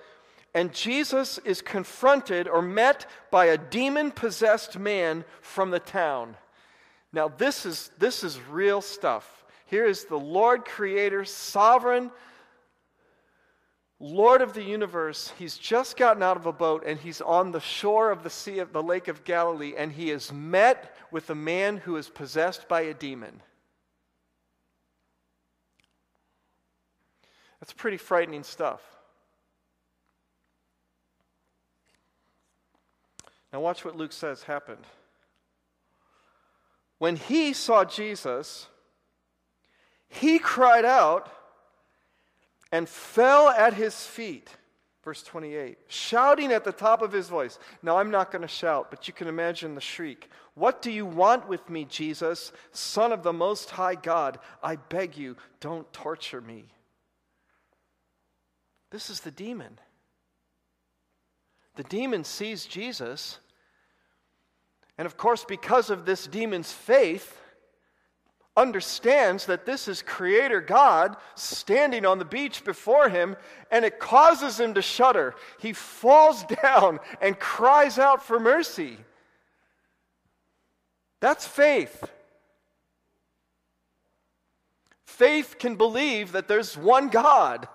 and 0.52 0.74
Jesus 0.74 1.38
is 1.38 1.62
confronted 1.62 2.46
or 2.48 2.60
met 2.60 3.06
by 3.30 3.46
a 3.46 3.56
demon 3.56 4.10
possessed 4.10 4.78
man 4.78 5.24
from 5.40 5.70
the 5.70 5.80
town. 5.80 6.36
Now, 7.12 7.28
this 7.28 7.66
is, 7.66 7.90
this 7.98 8.24
is 8.24 8.40
real 8.40 8.80
stuff. 8.80 9.44
Here 9.66 9.84
is 9.84 10.04
the 10.04 10.18
Lord 10.18 10.64
Creator, 10.64 11.24
sovereign, 11.24 12.10
Lord 14.02 14.42
of 14.42 14.52
the 14.52 14.64
universe, 14.64 15.32
he's 15.38 15.56
just 15.56 15.96
gotten 15.96 16.24
out 16.24 16.36
of 16.36 16.46
a 16.46 16.52
boat 16.52 16.82
and 16.84 16.98
he's 16.98 17.20
on 17.20 17.52
the 17.52 17.60
shore 17.60 18.10
of 18.10 18.24
the 18.24 18.30
sea 18.30 18.58
of 18.58 18.72
the 18.72 18.82
lake 18.82 19.06
of 19.06 19.22
Galilee 19.22 19.74
and 19.78 19.92
he 19.92 20.10
is 20.10 20.32
met 20.32 20.96
with 21.12 21.30
a 21.30 21.36
man 21.36 21.76
who 21.76 21.96
is 21.96 22.08
possessed 22.08 22.68
by 22.68 22.80
a 22.80 22.94
demon. 22.94 23.40
That's 27.60 27.72
pretty 27.72 27.96
frightening 27.96 28.42
stuff. 28.42 28.80
Now, 33.52 33.60
watch 33.60 33.84
what 33.84 33.96
Luke 33.96 34.12
says 34.12 34.42
happened. 34.42 34.84
When 37.02 37.16
he 37.16 37.52
saw 37.52 37.84
Jesus, 37.84 38.68
he 40.06 40.38
cried 40.38 40.84
out 40.84 41.28
and 42.70 42.88
fell 42.88 43.48
at 43.48 43.74
his 43.74 44.06
feet. 44.06 44.48
Verse 45.02 45.24
28, 45.24 45.78
shouting 45.88 46.52
at 46.52 46.62
the 46.62 46.70
top 46.70 47.02
of 47.02 47.10
his 47.10 47.28
voice. 47.28 47.58
Now, 47.82 47.98
I'm 47.98 48.12
not 48.12 48.30
going 48.30 48.42
to 48.42 48.46
shout, 48.46 48.88
but 48.88 49.08
you 49.08 49.14
can 49.14 49.26
imagine 49.26 49.74
the 49.74 49.80
shriek. 49.80 50.30
What 50.54 50.80
do 50.80 50.92
you 50.92 51.04
want 51.04 51.48
with 51.48 51.68
me, 51.68 51.86
Jesus, 51.86 52.52
Son 52.70 53.10
of 53.10 53.24
the 53.24 53.32
Most 53.32 53.70
High 53.70 53.96
God? 53.96 54.38
I 54.62 54.76
beg 54.76 55.16
you, 55.16 55.36
don't 55.58 55.92
torture 55.92 56.40
me. 56.40 56.66
This 58.92 59.10
is 59.10 59.22
the 59.22 59.32
demon. 59.32 59.80
The 61.74 61.82
demon 61.82 62.22
sees 62.22 62.64
Jesus, 62.64 63.40
and 65.02 65.06
of 65.08 65.16
course, 65.16 65.44
because 65.44 65.90
of 65.90 66.06
this 66.06 66.28
demon's 66.28 66.70
faith, 66.70 67.36
understands 68.56 69.46
that 69.46 69.66
this 69.66 69.88
is 69.88 70.00
Creator 70.00 70.60
God 70.60 71.16
standing 71.34 72.06
on 72.06 72.20
the 72.20 72.24
beach 72.24 72.62
before 72.62 73.08
him, 73.08 73.34
and 73.72 73.84
it 73.84 73.98
causes 73.98 74.60
him 74.60 74.74
to 74.74 74.80
shudder. 74.80 75.34
He 75.58 75.72
falls 75.72 76.44
down 76.62 77.00
and 77.20 77.36
cries 77.36 77.98
out 77.98 78.22
for 78.22 78.38
mercy. 78.38 78.96
That's 81.18 81.48
faith. 81.48 82.08
Faith 85.04 85.56
can 85.58 85.74
believe 85.74 86.30
that 86.30 86.46
there's 86.46 86.78
one 86.78 87.08
God 87.08 87.66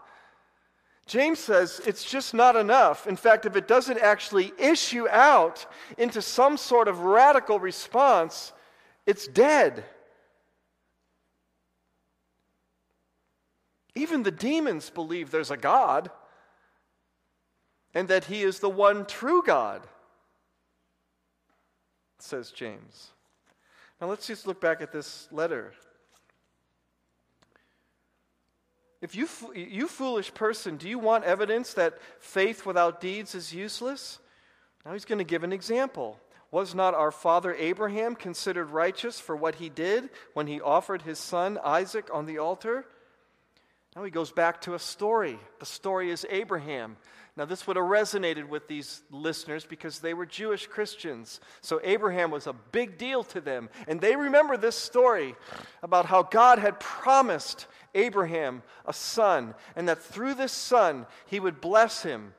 James 1.07 1.39
says 1.39 1.81
it's 1.85 2.03
just 2.03 2.33
not 2.33 2.57
enough. 2.57 3.07
In 3.07 3.15
fact, 3.15 3.45
if 3.45 3.55
it 3.55 3.67
doesn't 3.67 3.99
actually 3.99 4.51
issue 4.59 5.07
out 5.07 5.65
into 5.97 6.21
some 6.21 6.57
sort 6.57 6.89
of 6.89 6.99
radical 6.99 7.59
response, 7.59 8.51
it's 9.05 9.25
dead. 9.25 9.85
Even 13.95 14.23
the 14.23 14.31
demons 14.31 14.89
believe 14.89 15.31
there's 15.31 15.49
a 15.49 15.57
God 15.57 16.11
and 17.93 18.09
that 18.09 18.25
he 18.25 18.43
is 18.43 18.59
the 18.59 18.69
one 18.69 19.05
true 19.05 19.41
God, 19.43 19.87
says 22.19 22.51
James. 22.51 23.11
Now 23.99 24.07
let's 24.07 24.27
just 24.27 24.45
look 24.45 24.59
back 24.59 24.81
at 24.81 24.91
this 24.91 25.29
letter 25.31 25.73
If 29.01 29.15
you, 29.15 29.27
you 29.53 29.87
foolish 29.87 30.33
person, 30.33 30.77
do 30.77 30.89
you 30.89 30.97
want 30.97 31.23
evidence 31.23 31.73
that 31.73 31.99
faith 32.19 32.65
without 32.65 32.99
deeds 32.99 33.35
is 33.35 33.53
useless? 33.53 34.19
Now 34.85 34.93
he's 34.93 35.05
going 35.05 35.19
to 35.19 35.23
give 35.23 35.43
an 35.43 35.53
example. 35.53 36.19
Was 36.49 36.73
not 36.73 36.95
our 36.95 37.11
father 37.11 37.53
Abraham 37.53 38.15
considered 38.15 38.69
righteous 38.69 39.19
for 39.19 39.35
what 39.35 39.55
he 39.55 39.69
did 39.69 40.09
when 40.33 40.47
he 40.47 40.61
offered 40.61 41.01
his 41.01 41.19
son 41.19 41.59
Isaac 41.63 42.09
on 42.11 42.25
the 42.25 42.39
altar? 42.39 42.85
Now 43.95 44.03
he 44.03 44.11
goes 44.11 44.31
back 44.31 44.61
to 44.61 44.73
a 44.73 44.79
story. 44.79 45.37
The 45.59 45.65
story 45.65 46.09
is 46.09 46.25
Abraham. 46.29 46.97
Now, 47.37 47.45
this 47.45 47.67
would 47.67 47.77
have 47.77 47.85
resonated 47.85 48.49
with 48.49 48.67
these 48.67 49.03
listeners 49.11 49.63
because 49.63 49.99
they 49.99 50.15
were 50.15 50.25
Jewish 50.25 50.65
Christians. 50.65 51.39
So, 51.61 51.79
Abraham 51.83 52.31
was 52.31 52.47
a 52.47 52.53
big 52.53 52.97
deal 52.97 53.23
to 53.25 53.39
them. 53.39 53.69
And 53.87 54.01
they 54.01 54.15
remember 54.15 54.57
this 54.57 54.75
story 54.75 55.35
about 55.83 56.07
how 56.07 56.23
God 56.23 56.57
had 56.57 56.79
promised 56.79 57.67
Abraham 57.93 58.63
a 58.85 58.93
son, 58.93 59.53
and 59.75 59.87
that 59.87 60.01
through 60.01 60.33
this 60.33 60.51
son 60.51 61.05
he 61.27 61.39
would 61.39 61.61
bless 61.61 62.01
him, 62.01 62.33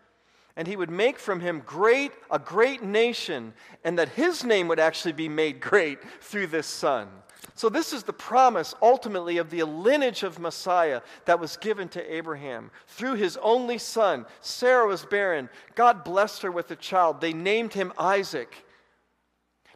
and 0.59 0.67
he 0.67 0.77
would 0.77 0.91
make 0.91 1.21
from 1.21 1.39
him 1.39 1.63
great 1.65 2.11
a 2.33 2.39
great 2.39 2.83
nation, 2.83 3.55
and 3.85 3.97
that 3.97 4.09
his 4.11 4.43
name 4.43 4.67
would 4.67 4.81
actually 4.81 5.13
be 5.13 5.29
made 5.29 5.61
great 5.71 6.01
through 6.21 6.49
this 6.49 6.67
son. 6.67 7.09
So, 7.55 7.69
this 7.69 7.93
is 7.93 8.03
the 8.03 8.13
promise 8.13 8.75
ultimately 8.83 9.39
of 9.39 9.51
the 9.51 9.63
lineage 9.63 10.25
of 10.25 10.39
Messiah 10.39 11.01
that 11.25 11.41
was 11.41 11.57
given 11.57 11.89
to 11.91 12.15
Abraham 12.15 12.71
through 12.89 13.15
his 13.15 13.37
only 13.39 13.79
son. 13.79 14.27
Sarah 14.41 14.87
was 14.87 15.05
barren. 15.05 15.49
God 15.77 16.05
blessed 16.05 16.43
her 16.43 16.51
with 16.51 16.71
a 16.73 16.77
child. 16.77 17.21
They 17.21 17.33
named 17.33 17.73
him 17.73 17.93
Isaac. 17.97 18.65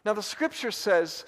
Now, 0.04 0.14
the 0.14 0.22
scripture 0.22 0.72
says 0.72 1.24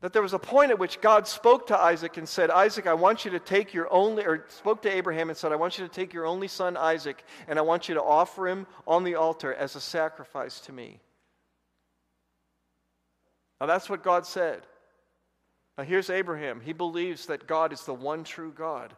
that 0.00 0.12
there 0.12 0.22
was 0.22 0.34
a 0.34 0.38
point 0.38 0.70
at 0.70 0.78
which 0.78 1.00
God 1.00 1.26
spoke 1.26 1.68
to 1.68 1.78
Isaac 1.78 2.16
and 2.16 2.28
said, 2.28 2.50
Isaac, 2.50 2.86
I 2.86 2.94
want 2.94 3.24
you 3.24 3.30
to 3.30 3.38
take 3.38 3.72
your 3.72 3.92
only, 3.92 4.24
or 4.24 4.44
spoke 4.48 4.82
to 4.82 4.94
Abraham 4.94 5.30
and 5.30 5.38
said, 5.38 5.52
I 5.52 5.56
want 5.56 5.78
you 5.78 5.86
to 5.86 5.92
take 5.92 6.12
your 6.12 6.26
only 6.26 6.48
son 6.48 6.76
Isaac 6.76 7.24
and 7.48 7.58
I 7.58 7.62
want 7.62 7.88
you 7.88 7.94
to 7.94 8.02
offer 8.02 8.46
him 8.46 8.66
on 8.86 9.04
the 9.04 9.14
altar 9.14 9.54
as 9.54 9.74
a 9.74 9.80
sacrifice 9.80 10.60
to 10.60 10.72
me. 10.72 11.00
Now 13.60 13.66
that's 13.66 13.88
what 13.88 14.02
God 14.02 14.26
said. 14.26 14.62
Now 15.78 15.84
here's 15.84 16.10
Abraham. 16.10 16.60
He 16.60 16.74
believes 16.74 17.26
that 17.26 17.46
God 17.46 17.72
is 17.72 17.84
the 17.84 17.94
one 17.94 18.22
true 18.22 18.52
God. 18.52 18.94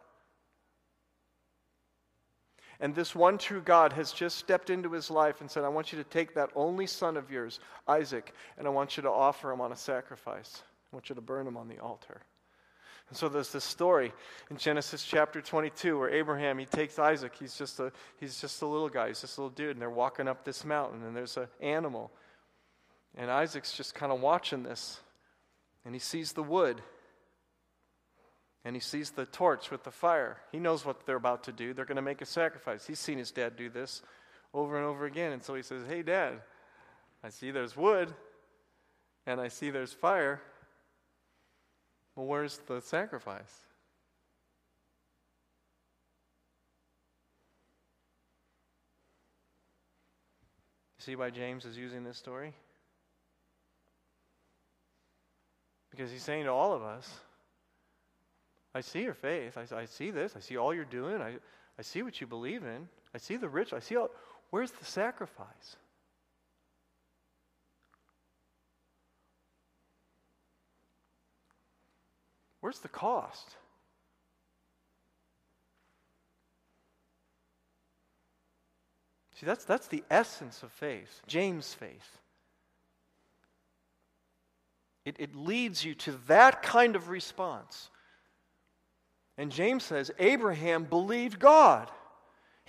And 2.81 2.95
this 2.95 3.13
one 3.13 3.37
true 3.37 3.61
God 3.61 3.93
has 3.93 4.11
just 4.11 4.37
stepped 4.37 4.69
into 4.69 4.91
his 4.91 5.09
life 5.09 5.41
and 5.41 5.51
said, 5.51 5.63
I 5.63 5.69
want 5.69 5.91
you 5.91 5.97
to 5.97 6.09
take 6.09 6.35
that 6.35 6.49
only 6.55 6.87
son 6.87 7.17
of 7.17 7.29
yours, 7.29 7.59
Isaac, 7.87 8.33
and 8.57 8.67
I 8.67 8.69
want 8.69 8.95
you 8.95 9.03
to 9.03 9.11
offer 9.11 9.51
him 9.51 9.59
on 9.59 9.73
a 9.73 9.77
sacrifice. 9.77 10.63
I 10.91 10.95
want 10.95 11.09
you 11.09 11.15
to 11.15 11.21
burn 11.21 11.45
them 11.45 11.57
on 11.57 11.67
the 11.67 11.79
altar. 11.79 12.21
And 13.09 13.17
so 13.17 13.27
there's 13.27 13.51
this 13.51 13.63
story 13.63 14.13
in 14.51 14.57
Genesis 14.57 15.03
chapter 15.03 15.41
22 15.41 15.97
where 15.97 16.09
Abraham, 16.09 16.59
he 16.59 16.65
takes 16.65 16.99
Isaac. 16.99 17.33
He's 17.39 17.57
just 17.57 17.79
a, 17.79 17.91
he's 18.19 18.39
just 18.39 18.61
a 18.61 18.67
little 18.67 18.89
guy. 18.89 19.07
He's 19.07 19.21
just 19.21 19.37
a 19.37 19.41
little 19.41 19.55
dude. 19.55 19.71
And 19.71 19.81
they're 19.81 19.89
walking 19.89 20.27
up 20.27 20.45
this 20.45 20.63
mountain 20.63 21.03
and 21.03 21.15
there's 21.15 21.35
an 21.37 21.47
animal. 21.59 22.11
And 23.15 23.31
Isaac's 23.31 23.75
just 23.75 23.95
kind 23.95 24.11
of 24.11 24.21
watching 24.21 24.63
this. 24.63 24.99
And 25.85 25.95
he 25.95 25.99
sees 25.99 26.33
the 26.33 26.43
wood. 26.43 26.81
And 28.63 28.75
he 28.75 28.79
sees 28.79 29.11
the 29.11 29.25
torch 29.25 29.71
with 29.71 29.83
the 29.83 29.91
fire. 29.91 30.37
He 30.51 30.59
knows 30.59 30.85
what 30.85 31.05
they're 31.07 31.15
about 31.15 31.45
to 31.45 31.51
do. 31.51 31.73
They're 31.73 31.85
going 31.85 31.95
to 31.95 32.01
make 32.03 32.21
a 32.21 32.25
sacrifice. 32.25 32.85
He's 32.85 32.99
seen 32.99 33.17
his 33.17 33.31
dad 33.31 33.55
do 33.55 33.69
this 33.69 34.03
over 34.53 34.77
and 34.77 34.85
over 34.85 35.05
again. 35.05 35.31
And 35.31 35.43
so 35.43 35.55
he 35.55 35.63
says, 35.63 35.83
Hey, 35.87 36.03
dad, 36.03 36.41
I 37.23 37.29
see 37.29 37.49
there's 37.49 37.75
wood 37.75 38.13
and 39.25 39.41
I 39.41 39.47
see 39.47 39.71
there's 39.71 39.93
fire. 39.93 40.41
Well, 42.19 42.27
where's 42.27 42.57
the 42.67 42.81
sacrifice? 42.81 43.61
You 50.97 51.03
See 51.03 51.15
why 51.15 51.29
James 51.29 51.63
is 51.63 51.77
using 51.77 52.03
this 52.03 52.17
story? 52.17 52.53
Because 55.91 56.11
he's 56.11 56.21
saying 56.21 56.43
to 56.43 56.51
all 56.51 56.73
of 56.73 56.83
us, 56.83 57.09
I 58.75 58.81
see 58.81 59.03
your 59.03 59.13
faith. 59.13 59.57
I, 59.57 59.73
I 59.73 59.85
see 59.85 60.11
this. 60.11 60.33
I 60.35 60.41
see 60.41 60.57
all 60.57 60.73
you're 60.73 60.83
doing. 60.83 61.21
I, 61.21 61.35
I 61.77 61.81
see 61.83 62.01
what 62.01 62.19
you 62.19 62.27
believe 62.27 62.65
in. 62.65 62.89
I 63.15 63.17
see 63.17 63.37
the 63.37 63.47
rich. 63.47 63.71
I 63.71 63.79
see 63.79 63.95
all. 63.95 64.09
Where's 64.49 64.71
the 64.71 64.83
sacrifice? 64.83 65.77
Where's 72.69 72.77
the 72.77 72.87
cost? 72.87 73.55
See, 79.33 79.47
that's, 79.47 79.65
that's 79.65 79.87
the 79.87 80.03
essence 80.11 80.61
of 80.61 80.71
faith, 80.71 81.23
James' 81.25 81.73
faith. 81.73 82.19
It, 85.03 85.15
it 85.17 85.35
leads 85.35 85.83
you 85.83 85.95
to 85.95 86.11
that 86.27 86.61
kind 86.61 86.95
of 86.95 87.09
response. 87.09 87.89
And 89.35 89.51
James 89.51 89.83
says 89.83 90.11
Abraham 90.19 90.83
believed 90.83 91.39
God. 91.39 91.89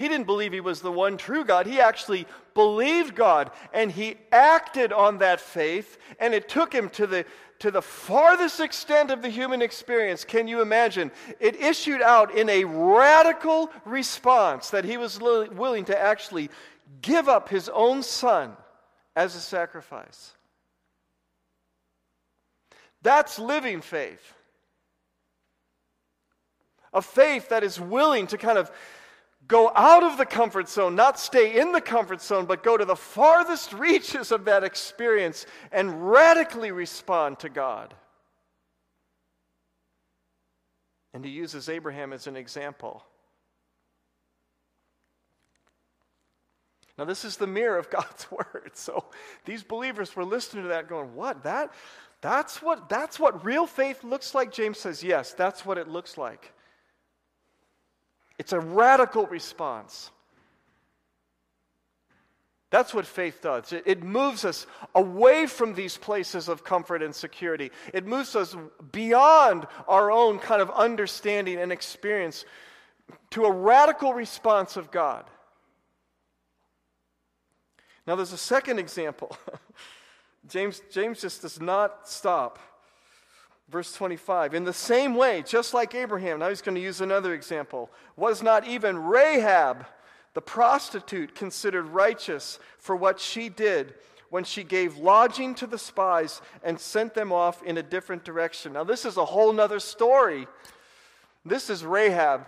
He 0.01 0.09
didn't 0.09 0.25
believe 0.25 0.55
he 0.55 0.63
was 0.63 0.81
the 0.81 0.91
one 0.91 1.19
true 1.19 1.45
God. 1.45 1.67
He 1.67 1.79
actually 1.79 2.27
believed 2.55 3.15
God 3.15 3.51
and 3.75 3.93
he 3.93 4.17
acted 4.33 4.95
on 4.95 5.19
that 5.19 5.43
faith, 5.43 5.99
and 6.19 6.33
it 6.33 6.49
took 6.49 6.73
him 6.73 6.89
to 6.91 7.07
the, 7.07 7.27
to 7.59 7.71
the 7.71 7.83
farthest 7.83 8.61
extent 8.61 9.11
of 9.11 9.21
the 9.21 9.29
human 9.29 9.61
experience. 9.61 10.25
Can 10.25 10.49
you 10.49 10.63
imagine? 10.63 11.13
It 11.39 11.55
issued 11.61 12.01
out 12.01 12.35
in 12.35 12.49
a 12.49 12.65
radical 12.65 13.71
response 13.85 14.71
that 14.71 14.87
he 14.87 14.97
was 14.97 15.21
li- 15.21 15.51
willing 15.51 15.85
to 15.85 16.01
actually 16.01 16.49
give 17.03 17.29
up 17.29 17.51
his 17.51 17.69
own 17.69 18.03
son 18.03 18.57
as 19.15 19.35
a 19.35 19.41
sacrifice. 19.41 20.33
That's 23.03 23.39
living 23.39 23.83
faith. 23.83 24.33
A 26.95 27.03
faith 27.03 27.51
that 27.51 27.63
is 27.63 27.79
willing 27.79 28.29
to 28.29 28.39
kind 28.39 28.57
of 28.57 28.71
go 29.51 29.71
out 29.75 30.03
of 30.03 30.17
the 30.17 30.25
comfort 30.25 30.69
zone, 30.69 30.95
not 30.95 31.19
stay 31.19 31.61
in 31.61 31.73
the 31.73 31.81
comfort 31.81 32.23
zone, 32.23 32.47
but 32.47 32.63
go 32.63 32.79
to 32.79 32.85
the 32.85 32.97
farthest 32.97 33.73
reaches 33.73 34.33
of 34.33 34.47
that 34.47 34.65
experience 34.65 35.45
and 35.73 36.11
radically 36.11 36.71
respond 36.71 37.39
to 37.41 37.49
God. 37.49 37.93
And 41.13 41.25
he 41.25 41.31
uses 41.31 41.69
Abraham 41.69 42.13
as 42.13 42.29
an 42.29 42.37
example. 42.37 43.05
Now, 46.97 47.05
this 47.05 47.25
is 47.25 47.37
the 47.37 47.47
mirror 47.47 47.79
of 47.79 47.91
God's 47.91 48.31
word. 48.31 48.71
So 48.75 49.05
these 49.45 49.63
believers 49.63 50.15
were 50.15 50.25
listening 50.25 50.63
to 50.63 50.69
that, 50.69 50.89
going, 50.89 51.15
What? 51.15 51.43
That? 51.43 51.75
That's 52.21 52.61
what, 52.61 52.89
that's 52.89 53.19
what 53.19 53.45
real 53.45 53.67
faith 53.67 54.05
looks 54.05 54.35
like? 54.35 54.53
James 54.53 54.79
says, 54.79 55.03
Yes, 55.03 55.33
that's 55.33 55.67
what 55.67 55.79
it 55.79 55.89
looks 55.89 56.17
like. 56.17 56.53
It's 58.41 58.55
a 58.55 58.59
radical 58.59 59.27
response. 59.27 60.11
That's 62.71 62.95
what 62.95 63.05
faith 63.05 63.43
does. 63.43 63.71
It, 63.71 64.03
moves 64.03 64.47
us 64.47 64.67
away 64.95 65.47
from 65.47 65.75
these 65.75 65.99
places 65.99 66.49
of 66.49 66.65
comfort 66.65 67.03
and 67.03 67.15
security. 67.15 67.71
It 67.93 68.07
moves 68.07 68.35
us 68.35 68.57
beyond 68.93 69.67
our 69.87 70.11
own 70.11 70.39
kind 70.39 70.63
of 70.63 70.71
understanding 70.71 71.59
and 71.59 71.71
experience 71.71 72.47
to 73.33 73.45
a 73.45 73.53
radical 73.53 74.15
response 74.15 74.79
of 74.79 74.91
God. 74.91 75.27
Now, 78.07 78.17
there's 78.17 78.33
a 78.33 78.39
second 78.39 78.79
example. 78.79 79.37
James, 80.49 80.81
James 80.91 81.21
just 81.21 81.43
does 81.43 81.61
not 81.61 82.09
stop. 82.09 82.59
Verse 83.71 83.93
25, 83.93 84.55
in 84.55 84.65
the 84.65 84.73
same 84.73 85.15
way, 85.15 85.45
just 85.47 85.75
like 85.75 85.95
Abraham, 85.95 86.41
now 86.41 86.49
he's 86.49 86.63
going 86.63 86.75
to 86.75 86.81
use 86.81 87.01
another 87.01 87.35
example, 87.35 87.89
was 88.17 88.43
not 88.43 88.67
even 88.67 88.99
Rahab, 88.99 89.87
the 90.35 90.41
prostitute, 90.41 91.37
considered 91.37 91.87
righteous 91.87 92.59
for 92.79 92.97
what 92.97 93.21
she 93.21 93.49
did 93.49 93.95
when 94.29 94.43
she 94.43 94.65
gave 94.65 94.97
lodging 94.97 95.55
to 95.57 95.69
the 95.69 95.79
spies 95.79 96.43
and 96.65 96.81
sent 96.81 97.15
them 97.15 97.33
off 97.33 97.63
in 97.63 97.79
a 97.79 97.83
different 97.83 98.25
direction. 98.25 98.73
Now, 98.73 98.83
this 98.83 99.05
is 99.05 99.17
a 99.17 99.25
whole 99.25 99.53
nother 99.53 99.79
story. 99.79 100.49
This 101.45 101.71
is 101.71 101.85
Rahab. 101.85 102.47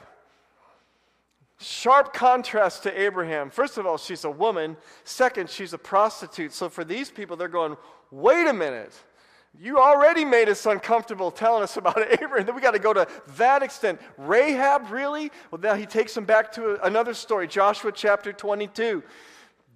Sharp 1.60 2.12
contrast 2.12 2.82
to 2.82 3.00
Abraham. 3.00 3.48
First 3.50 3.78
of 3.78 3.86
all, 3.86 3.96
she's 3.96 4.24
a 4.24 4.30
woman. 4.30 4.76
Second, 5.04 5.50
she's 5.50 5.72
a 5.72 5.78
prostitute. 5.78 6.52
So 6.52 6.68
for 6.68 6.82
these 6.82 7.10
people, 7.10 7.36
they're 7.36 7.46
going, 7.46 7.76
wait 8.10 8.48
a 8.48 8.52
minute. 8.52 8.92
You 9.58 9.78
already 9.78 10.24
made 10.24 10.48
us 10.48 10.64
uncomfortable 10.64 11.30
telling 11.30 11.62
us 11.62 11.76
about 11.76 11.98
Abraham. 12.22 12.46
Then 12.46 12.54
we 12.54 12.60
got 12.60 12.72
to 12.72 12.78
go 12.78 12.92
to 12.92 13.06
that 13.36 13.62
extent. 13.62 14.00
Rahab, 14.16 14.90
really? 14.90 15.30
Well, 15.50 15.60
now 15.60 15.74
he 15.74 15.86
takes 15.86 16.14
them 16.14 16.24
back 16.24 16.52
to 16.52 16.84
another 16.84 17.14
story 17.14 17.46
Joshua 17.46 17.92
chapter 17.92 18.32
22. 18.32 19.02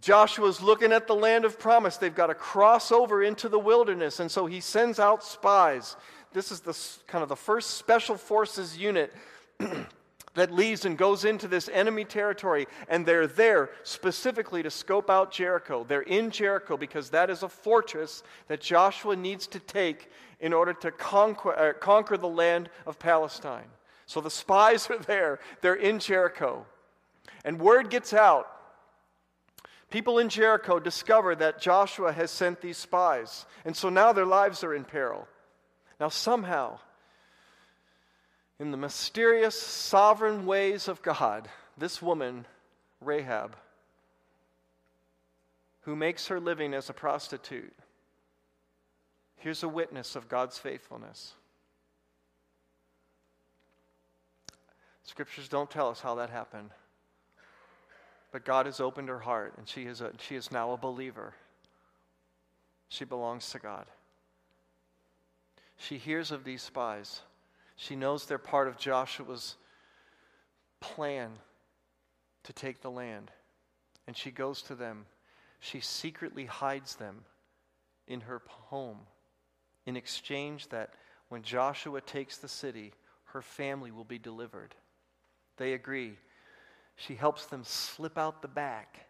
Joshua's 0.01 0.63
looking 0.63 0.93
at 0.93 1.07
the 1.07 1.15
land 1.15 1.45
of 1.45 1.59
promise. 1.59 1.97
They've 1.97 2.15
got 2.15 2.29
to 2.29 2.35
cross 2.35 2.93
over 2.93 3.23
into 3.23 3.49
the 3.49 3.59
wilderness. 3.59 4.21
And 4.21 4.31
so 4.31 4.47
he 4.47 4.61
sends 4.61 4.99
out 4.99 5.25
spies. 5.25 5.97
This 6.33 6.51
is 6.53 6.61
the 6.61 6.79
kind 7.07 7.23
of 7.23 7.29
the 7.29 7.37
first 7.37 7.73
special 7.73 8.17
forces 8.17 8.77
unit 8.77 9.13
that 10.37 10.53
leaves 10.53 10.85
and 10.85 10.97
goes 10.97 11.25
into 11.25 11.49
this 11.49 11.69
enemy 11.73 12.05
territory, 12.05 12.67
and 12.89 13.05
they're 13.05 13.27
there 13.27 13.71
specifically 13.83 14.63
to 14.63 14.71
scope 14.71 15.11
out 15.11 15.33
Jericho. 15.33 15.85
They're 15.85 16.03
in 16.03 16.31
Jericho 16.31 16.77
because 16.77 17.11
that 17.11 17.29
is 17.29 17.43
a 17.43 17.49
fortress 17.49 18.23
that 18.49 18.61
Joshua 18.61 19.17
needs 19.17 19.47
to 19.49 19.59
take 19.59 20.11
in 20.39 20.53
order 20.53 20.73
to 20.75 20.91
conquer, 20.91 21.59
uh, 21.59 21.73
conquer 21.73 22.17
the 22.17 22.29
land 22.29 22.69
of 22.87 22.99
Palestine. 22.99 23.67
So 24.07 24.21
the 24.21 24.31
spies 24.31 24.89
are 24.91 24.99
there, 24.99 25.41
they're 25.63 25.75
in 25.75 25.99
Jericho. 25.99 26.65
And 27.45 27.59
word 27.59 27.91
gets 27.91 28.13
out. 28.13 28.53
People 29.91 30.19
in 30.19 30.29
Jericho 30.29 30.79
discover 30.79 31.35
that 31.37 31.61
Joshua 31.61 32.13
has 32.13 32.31
sent 32.31 32.61
these 32.61 32.77
spies, 32.77 33.47
and 33.65 33.77
so 33.77 33.89
now 33.89 34.13
their 34.13 34.27
lives 34.27 34.65
are 34.65 34.75
in 34.75 34.85
peril. 34.85 35.29
Now, 35.99 36.09
somehow, 36.09 36.81
in 38.59 38.71
the 38.71 38.77
mysterious, 38.77 39.61
sovereign 39.61 40.47
ways 40.47 40.89
of 40.89 41.03
God, 41.03 41.49
this 41.77 42.01
woman, 42.01 42.47
Rahab, 43.01 43.57
who 45.83 45.95
makes 45.95 46.29
her 46.29 46.41
living 46.41 46.75
as 46.75 46.89
a 46.89 46.95
prostitute, 46.95 47.75
here's 49.37 49.63
a 49.63 49.69
witness 49.69 50.17
of 50.17 50.29
God's 50.29 50.59
faithfulness. 50.59 51.35
Scriptures 55.05 55.49
don't 55.49 55.71
tell 55.71 55.89
us 55.89 56.01
how 56.01 56.17
that 56.17 56.31
happened. 56.31 56.71
But 58.33 58.45
God 58.45 58.67
has 58.67 58.81
opened 58.81 59.09
her 59.09 59.21
heart, 59.21 59.55
and 59.57 59.69
she 59.69 59.85
is, 59.85 60.01
a, 60.01 60.13
she 60.19 60.35
is 60.35 60.51
now 60.51 60.73
a 60.73 60.77
believer. 60.77 61.33
She 62.89 63.05
belongs 63.05 63.49
to 63.51 63.59
God. 63.59 63.87
She 65.77 65.97
hears 65.99 66.33
of 66.33 66.45
these 66.45 66.63
spies. 66.63 67.21
She 67.77 67.95
knows 67.95 68.25
they're 68.25 68.39
part 68.39 68.69
of 68.69 68.79
Joshua's 68.79 69.57
plan 70.81 71.31
to 72.45 72.53
take 72.53 72.81
the 72.81 72.91
land. 72.91 73.31
And 74.07 74.17
she 74.17 74.31
goes 74.31 74.63
to 74.63 74.75
them. 74.75 75.07
She 75.61 75.81
secretly 75.81 76.47
hides 76.47 76.97
them 76.97 77.25
in 78.07 78.23
her 78.23 78.43
home 78.49 78.99
in 79.85 79.97
exchange 79.97 80.69
that 80.69 80.95
when 81.29 81.43
Joshua 81.43 82.01
takes 82.01 82.39
the 82.39 82.49
city, 82.49 82.93
her 83.27 83.43
family 83.43 83.91
will 83.91 84.05
be 84.05 84.19
delivered. 84.19 84.75
They 85.57 85.73
agree. 85.73 86.19
She 86.97 87.15
helps 87.15 87.47
them 87.47 87.63
slip 87.65 88.17
out 88.17 88.43
the 88.43 88.49
back, 88.49 89.07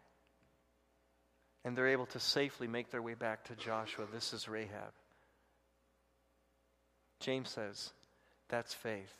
and 1.63 1.75
they're 1.75 1.87
able 1.87 2.05
to 2.07 2.19
safely 2.19 2.67
make 2.67 2.89
their 2.89 3.01
way 3.01 3.13
back 3.13 3.45
to 3.45 3.55
Joshua. 3.55 4.05
This 4.11 4.33
is 4.33 4.49
Rahab. 4.49 4.93
James 7.19 7.49
says, 7.49 7.91
that's 8.49 8.73
faith. 8.73 9.13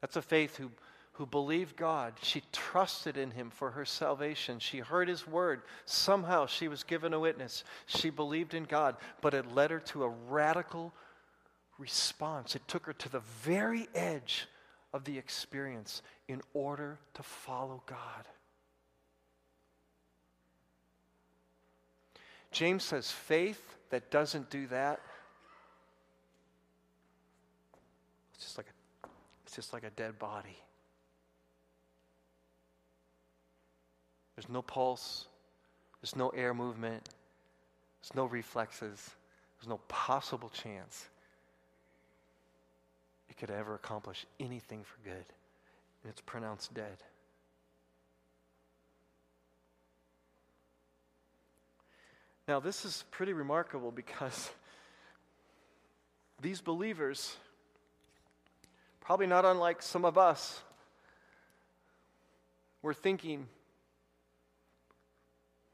That's 0.00 0.16
a 0.16 0.22
faith 0.22 0.56
who, 0.56 0.70
who 1.12 1.26
believed 1.26 1.76
God. 1.76 2.14
She 2.22 2.42
trusted 2.52 3.16
in 3.16 3.30
Him 3.30 3.50
for 3.50 3.70
her 3.70 3.84
salvation. 3.84 4.58
She 4.58 4.78
heard 4.78 5.08
His 5.08 5.26
word. 5.26 5.62
Somehow 5.86 6.46
she 6.46 6.68
was 6.68 6.82
given 6.82 7.14
a 7.14 7.20
witness. 7.20 7.64
She 7.86 8.10
believed 8.10 8.54
in 8.54 8.64
God, 8.64 8.96
but 9.22 9.34
it 9.34 9.54
led 9.54 9.70
her 9.70 9.80
to 9.80 10.04
a 10.04 10.08
radical 10.28 10.92
response. 11.78 12.54
It 12.54 12.68
took 12.68 12.86
her 12.86 12.92
to 12.92 13.08
the 13.08 13.22
very 13.42 13.88
edge 13.94 14.46
of 14.92 15.04
the 15.04 15.16
experience 15.16 16.02
in 16.28 16.42
order 16.52 16.98
to 17.14 17.22
follow 17.22 17.82
God. 17.86 18.28
James 22.52 22.84
says 22.84 23.10
faith 23.10 23.76
that 23.90 24.10
doesn't 24.10 24.50
do 24.50 24.66
that 24.68 25.00
It's 28.44 28.52
just 28.52 28.58
like 28.58 28.66
a, 28.66 29.08
it's 29.46 29.56
just 29.56 29.72
like 29.72 29.84
a 29.84 29.90
dead 29.90 30.18
body. 30.18 30.58
There's 34.36 34.50
no 34.50 34.60
pulse, 34.60 35.28
there's 36.02 36.14
no 36.14 36.28
air 36.28 36.52
movement, 36.52 37.08
there's 38.02 38.14
no 38.14 38.26
reflexes, 38.26 39.10
there's 39.56 39.68
no 39.68 39.78
possible 39.88 40.50
chance 40.50 41.08
it 43.30 43.38
could 43.38 43.50
ever 43.50 43.74
accomplish 43.74 44.26
anything 44.38 44.84
for 44.84 44.98
good. 45.08 45.24
And 46.02 46.10
it's 46.10 46.20
pronounced 46.20 46.74
dead. 46.74 46.98
Now, 52.46 52.60
this 52.60 52.84
is 52.84 53.04
pretty 53.10 53.32
remarkable 53.32 53.90
because 53.90 54.50
these 56.42 56.60
believers 56.60 57.38
probably 59.04 59.26
not 59.26 59.44
unlike 59.44 59.82
some 59.82 60.04
of 60.04 60.18
us, 60.18 60.60
we're 62.82 62.94
thinking, 62.94 63.46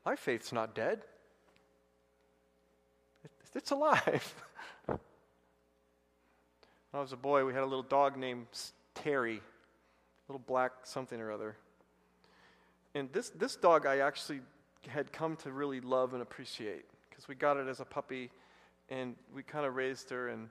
my 0.05 0.17
faith's 0.17 0.53
not 0.53 0.75
dead, 0.75 1.01
it's 3.55 3.71
alive. 3.71 4.35
when 4.87 4.99
I 6.95 7.01
was 7.01 7.13
a 7.13 7.17
boy, 7.17 7.45
we 7.45 7.53
had 7.53 7.63
a 7.63 7.67
little 7.67 7.83
dog 7.83 8.17
named 8.17 8.47
Terry, 8.95 9.41
little 10.29 10.43
black 10.47 10.73
something 10.85 11.21
or 11.21 11.33
other. 11.33 11.57
And 12.95 13.13
this, 13.13 13.31
this 13.31 13.57
dog 13.57 13.87
I 13.87 13.99
actually 13.99 14.41
had 14.89 15.13
come 15.13 15.37
to 15.37 15.53
really 15.53 15.81
love 15.81 16.13
and 16.15 16.23
appreciate 16.23 16.85
because 17.09 17.29
we 17.29 17.35
got 17.35 17.57
it 17.57 17.69
as 17.69 17.81
a 17.81 17.85
puppy 17.85 18.31
and 18.89 19.15
we 19.35 19.43
kind 19.43 19.67
of 19.67 19.77
raised 19.77 20.11
her 20.11 20.29
and 20.29 20.49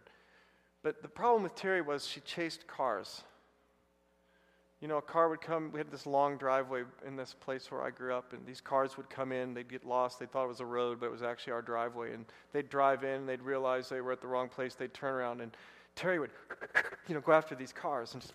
but 0.83 1.01
the 1.01 1.07
problem 1.07 1.43
with 1.43 1.55
Terry 1.55 1.81
was 1.81 2.07
she 2.07 2.19
chased 2.21 2.67
cars. 2.67 3.23
You 4.81 4.87
know, 4.87 4.97
a 4.97 5.01
car 5.01 5.27
would 5.27 5.41
come, 5.41 5.71
we 5.73 5.79
had 5.79 5.91
this 5.91 6.05
long 6.05 6.37
driveway 6.37 6.83
in 7.05 7.17
this 7.17 7.35
place 7.37 7.69
where 7.69 7.81
I 7.81 7.89
grew 7.89 8.13
up, 8.13 8.31
and 8.31 8.45
these 8.45 8.61
cars 8.61 8.95
would 8.95 9.09
come 9.09 9.33
in, 9.33 9.53
they'd 9.53 9.69
get 9.69 9.85
lost, 9.85 10.19
they 10.19 10.25
thought 10.25 10.45
it 10.45 10.47
was 10.47 10.61
a 10.61 10.65
road, 10.65 11.01
but 11.01 11.07
it 11.07 11.11
was 11.11 11.21
actually 11.21 11.51
our 11.51 11.61
driveway. 11.61 12.13
And 12.13 12.25
they'd 12.53 12.69
drive 12.69 13.03
in, 13.03 13.25
they'd 13.25 13.41
realize 13.41 13.89
they 13.89 13.99
were 13.99 14.13
at 14.13 14.21
the 14.21 14.27
wrong 14.27 14.47
place, 14.47 14.75
they'd 14.75 14.93
turn 14.93 15.13
around, 15.13 15.41
and 15.41 15.51
Terry 15.95 16.17
would, 16.17 16.31
you 17.09 17.15
know, 17.15 17.19
go 17.19 17.33
after 17.33 17.55
these 17.55 17.73
cars 17.73 18.13
and 18.13 18.21
just, 18.21 18.33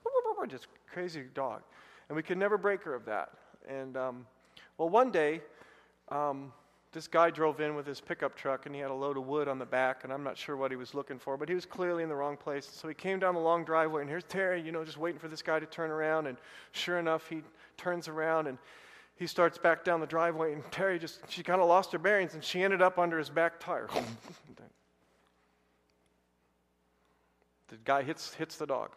just 0.49 0.67
crazy 0.93 1.23
dog. 1.33 1.63
And 2.11 2.17
we 2.17 2.23
could 2.23 2.37
never 2.37 2.59
break 2.59 2.83
her 2.83 2.95
of 2.95 3.07
that. 3.07 3.31
And, 3.67 3.97
um, 3.97 4.27
well, 4.77 4.91
one 4.91 5.11
day, 5.11 5.41
um, 6.11 6.53
this 6.95 7.09
guy 7.09 7.29
drove 7.29 7.61
in 7.61 7.75
with 7.75 7.87
his 7.87 8.01
pickup 8.01 8.37
truck 8.37 8.67
and 8.67 8.75
he 8.75 8.81
had 8.81 8.93
a 8.93 8.95
load 8.95 9.17
of 9.17 9.27
wood 9.27 9.49
on 9.49 9.59
the 9.59 9.67
back, 9.67 10.05
and 10.05 10.13
I'm 10.13 10.23
not 10.23 10.39
sure 10.39 10.57
what 10.57 10.71
he 10.71 10.77
was 10.77 10.95
looking 10.95 11.19
for, 11.19 11.37
but 11.37 11.49
he 11.49 11.55
was 11.55 11.67
clearly 11.67 12.05
in 12.05 12.09
the 12.09 12.15
wrong 12.15 12.37
place. 12.37 12.71
So 12.73 12.87
he 12.87 12.95
came 12.95 13.19
down 13.19 13.35
the 13.35 13.41
long 13.41 13.65
driveway, 13.65 14.03
and 14.03 14.09
here's 14.09 14.23
Terry, 14.23 14.63
you 14.63 14.71
know, 14.71 14.85
just 14.85 14.97
waiting 14.97 15.19
for 15.19 15.27
this 15.27 15.43
guy 15.43 15.59
to 15.59 15.67
turn 15.67 15.91
around. 15.91 16.29
And 16.29 16.39
sure 16.71 17.01
enough, 17.01 17.29
he 17.29 17.43
turns 17.77 18.07
around 18.07 18.47
and 18.47 18.59
he 19.17 19.27
starts 19.27 19.59
back 19.59 19.85
down 19.85 19.99
the 20.01 20.07
driveway, 20.07 20.53
and 20.53 20.63
Terry 20.71 21.01
just, 21.01 21.21
she 21.29 21.43
kind 21.43 21.61
of 21.61 21.67
lost 21.69 21.91
her 21.93 21.99
bearings, 21.99 22.35
and 22.35 22.45
she 22.45 22.63
ended 22.63 22.81
up 22.81 22.97
under 22.99 23.19
his 23.19 23.29
back 23.29 23.59
tire. 23.59 23.89
the 27.69 27.77
guy 27.85 28.03
hits, 28.03 28.35
hits 28.35 28.57
the 28.57 28.67
dog. 28.67 28.91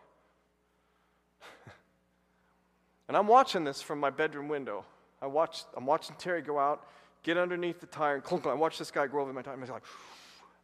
and 3.07 3.17
I'm 3.17 3.27
watching 3.27 3.63
this 3.63 3.81
from 3.81 3.99
my 3.99 4.11
bedroom 4.11 4.47
window. 4.47 4.85
I 5.19 5.25
watch, 5.25 5.63
I'm 5.75 5.87
watching 5.87 6.15
Terry 6.19 6.43
go 6.43 6.59
out, 6.59 6.87
get 7.23 7.37
underneath 7.37 7.79
the 7.79 7.87
tire, 7.87 8.15
and 8.15 8.23
clunk. 8.23 8.45
I 8.45 8.53
watch 8.53 8.77
this 8.77 8.91
guy 8.91 9.07
go 9.07 9.19
over 9.19 9.33
my 9.33 9.41
tire. 9.41 9.53
I'm 9.53 9.61
like, 9.61 9.83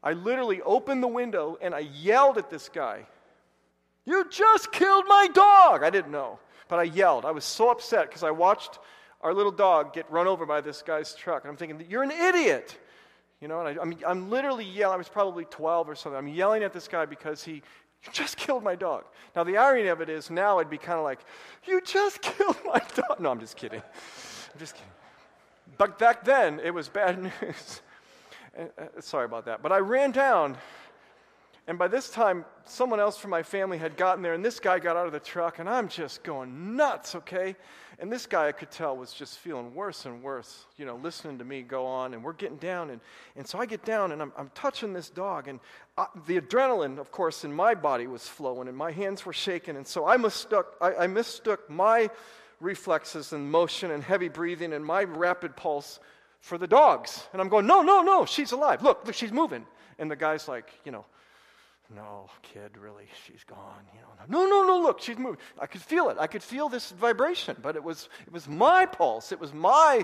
I 0.04 0.13
literally 0.13 0.62
opened 0.62 1.02
the 1.02 1.08
window 1.08 1.58
and 1.62 1.74
I 1.74 1.80
yelled 1.80 2.38
at 2.38 2.50
this 2.50 2.70
guy, 2.70 3.06
You 4.06 4.28
just 4.30 4.72
killed 4.72 5.06
my 5.08 5.28
dog! 5.34 5.84
I 5.84 5.89
didn't 5.89 6.12
know, 6.12 6.39
but 6.68 6.80
I 6.80 6.84
yelled. 6.84 7.26
I 7.26 7.32
was 7.32 7.46
so 7.46 7.72
upset 7.72 8.08
because 8.08 8.24
I 8.24 8.32
watched 8.32 8.80
our 9.22 9.34
little 9.34 9.52
dog 9.52 9.94
get 9.94 10.12
run 10.12 10.28
over 10.28 10.46
by 10.46 10.60
this 10.62 10.82
guy's 10.82 11.16
truck. 11.16 11.44
And 11.44 11.52
I'm 11.52 11.58
thinking, 11.58 11.86
you're 11.89 12.04
an 12.04 12.12
idiot. 12.12 12.78
You 13.39 13.48
know, 13.48 13.66
and 13.66 13.80
I, 13.80 13.82
I'm, 13.82 13.98
I'm 14.06 14.30
literally 14.30 14.66
yelling. 14.66 14.96
I 14.96 14.98
was 14.98 15.10
probably 15.10 15.46
12 15.46 15.89
or 15.89 15.96
something. 15.96 16.18
I'm 16.18 16.28
yelling 16.28 16.63
at 16.63 16.74
this 16.74 16.88
guy 16.88 17.06
because 17.06 17.44
he 17.44 17.62
just 18.12 18.38
killed 18.38 18.63
my 18.63 18.76
dog. 18.76 19.06
Now, 19.36 19.44
the 19.44 19.58
irony 19.58 19.88
of 19.88 20.02
it 20.02 20.10
is 20.10 20.30
now 20.30 20.60
I'd 20.60 20.70
be 20.70 20.78
kind 20.78 20.98
of 20.98 21.06
like, 21.06 21.20
you 21.66 21.82
just 21.82 22.22
killed 22.22 22.58
my 22.66 22.82
dog. 22.96 23.20
No, 23.20 23.32
I'm 23.32 23.39
just 23.39 23.56
kidding. 23.56 23.82
I'm 23.82 24.60
just 24.60 24.76
kidding. 24.76 24.89
But 25.78 26.00
back 26.00 26.24
then, 26.24 26.60
it 26.64 26.74
was 26.74 26.90
bad 26.90 27.22
news. 27.42 27.82
Uh, 28.58 28.66
sorry 29.00 29.26
about 29.26 29.46
that. 29.46 29.62
But 29.62 29.72
I 29.72 29.80
ran 29.80 30.12
down 30.12 30.58
and 31.66 31.80
by 31.80 31.88
this 31.88 32.10
time, 32.10 32.44
someone 32.66 33.00
else 33.00 33.18
from 33.18 33.32
my 33.32 33.42
family 33.42 33.78
had 33.78 33.96
gotten 33.96 34.22
there, 34.22 34.34
and 34.34 34.44
this 34.44 34.60
guy 34.60 34.80
got 34.80 34.98
out 34.98 35.06
of 35.06 35.14
the 35.14 35.20
truck, 35.20 35.60
and 35.60 35.70
I'm 35.70 35.88
just 35.88 36.22
going 36.22 36.76
nuts, 36.76 37.16
okay? 37.16 37.56
And 38.00 38.12
this 38.12 38.26
guy, 38.26 38.50
I 38.50 38.52
could 38.52 38.70
tell, 38.70 38.98
was 38.98 39.14
just 39.14 39.38
feeling 39.38 39.74
worse 39.74 40.06
and 40.06 40.22
worse, 40.22 40.66
you 40.76 40.86
know, 40.86 40.98
listening 40.98 41.38
to 41.38 41.46
me 41.46 41.62
go 41.62 41.86
on, 41.86 42.14
and 42.14 42.22
we're 42.22 42.34
getting 42.34 42.58
down. 42.58 42.90
And, 42.90 43.00
and 43.38 43.48
so 43.48 43.60
I 43.60 43.66
get 43.66 43.86
down, 43.86 44.12
and 44.12 44.22
I'm, 44.22 44.34
I'm 44.38 44.52
touching 44.54 44.92
this 44.92 45.10
dog, 45.10 45.48
and 45.48 45.62
I, 45.98 46.08
the 46.28 46.42
adrenaline, 46.42 47.00
of 47.00 47.14
course, 47.14 47.46
in 47.46 47.54
my 47.54 47.76
body 47.76 48.08
was 48.08 48.28
flowing, 48.28 48.68
and 48.68 48.76
my 48.76 48.92
hands 48.92 49.26
were 49.26 49.32
shaking. 49.32 49.78
And 49.78 49.88
so 49.88 50.06
I 50.06 50.18
mistook, 50.18 50.76
I, 50.82 50.96
I 50.96 51.08
mistook 51.08 51.70
my 51.70 52.10
reflexes 52.63 53.34
and 53.34 53.52
motion 53.52 53.91
and 53.91 54.04
heavy 54.04 54.30
breathing 54.30 54.73
and 54.73 54.84
my 54.86 55.04
rapid 55.04 55.56
pulse 55.56 55.99
for 56.39 56.58
the 56.58 56.67
dog's. 56.67 57.28
And 57.34 57.41
I'm 57.41 57.49
going, 57.49 57.67
no, 57.67 57.82
no, 57.82 58.02
no, 58.02 58.26
she's 58.26 58.52
alive. 58.52 58.82
Look, 58.82 59.06
look, 59.06 59.15
she's 59.15 59.32
moving. 59.32 59.65
And 59.99 60.10
the 60.10 60.15
guy's 60.15 60.47
like, 60.47 60.71
you 60.86 60.91
know, 60.91 61.06
no, 61.93 62.30
kid, 62.41 62.78
really, 62.78 63.08
she's 63.26 63.43
gone. 63.43 63.84
You 63.93 64.02
know, 64.02 64.08
no, 64.28 64.49
no, 64.49 64.65
no, 64.65 64.82
look, 64.82 65.02
she's 65.02 65.17
moving. 65.17 65.39
I 65.60 65.67
could 65.67 65.82
feel 65.82 66.10
it. 66.10 66.17
I 66.19 66.28
could 66.28 66.41
feel 66.41 66.69
this 66.69 66.91
vibration, 66.91 67.58
but 67.62 67.76
it 67.76 67.84
was, 67.84 68.10
it 68.26 68.34
was 68.34 68.47
my 68.47 68.86
pulse. 68.86 69.32
It 69.32 69.39
was 69.39 69.54
my 69.54 70.04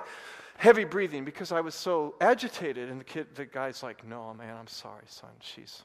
heavy 0.58 0.84
breathing 0.84 1.24
because 1.24 1.52
I 1.52 1.62
was 1.62 1.74
so 1.74 2.16
agitated. 2.22 2.90
And 2.90 3.00
the 3.00 3.06
kid, 3.06 3.28
the 3.34 3.46
guy's 3.46 3.82
like, 3.82 4.06
no, 4.06 4.34
man, 4.34 4.56
I'm 4.58 4.68
sorry, 4.68 5.06
son. 5.08 5.32
She's, 5.40 5.84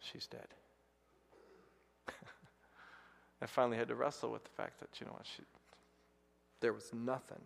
she's 0.00 0.26
dead. 0.26 0.48
I 3.42 3.46
finally 3.46 3.76
had 3.76 3.88
to 3.88 3.94
wrestle 3.94 4.30
with 4.30 4.44
the 4.44 4.50
fact 4.50 4.80
that, 4.80 4.88
you 5.00 5.06
know 5.06 5.12
what, 5.12 5.26
she, 5.26 5.42
there 6.60 6.72
was 6.72 6.90
nothing. 6.92 7.40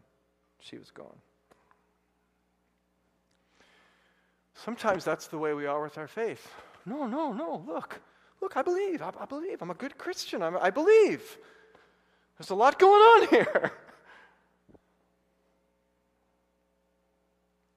She 0.61 0.79
was 0.79 0.90
gone. 0.90 1.18
Sometimes 4.55 5.05
that's 5.05 5.26
the 5.26 5.38
way 5.38 5.55
we 5.55 5.66
are 5.66 5.83
with 5.83 5.98
our 5.98 6.07
faith. 6.07 6.53
No, 6.85 7.07
no, 7.07 7.33
no, 7.33 7.64
look. 7.66 8.00
Look, 8.40 8.57
I 8.57 8.62
believe. 8.62 9.03
I, 9.03 9.12
I 9.18 9.24
believe. 9.24 9.62
I'm 9.62 9.70
a 9.70 9.74
good 9.74 9.98
Christian. 9.98 10.42
I'm, 10.42 10.57
I 10.57 10.70
believe. 10.70 11.38
There's 12.38 12.50
a 12.50 12.55
lot 12.55 12.79
going 12.79 13.00
on 13.00 13.29
here. 13.31 13.72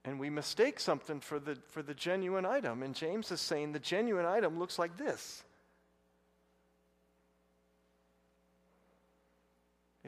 And 0.05 0.19
we 0.19 0.29
mistake 0.29 0.79
something 0.79 1.19
for 1.19 1.39
the, 1.39 1.57
for 1.69 1.81
the 1.81 1.93
genuine 1.93 2.45
item. 2.45 2.83
And 2.83 2.93
James 2.93 3.31
is 3.31 3.39
saying 3.39 3.71
the 3.71 3.79
genuine 3.79 4.25
item 4.25 4.59
looks 4.59 4.77
like 4.77 4.97
this 4.97 5.43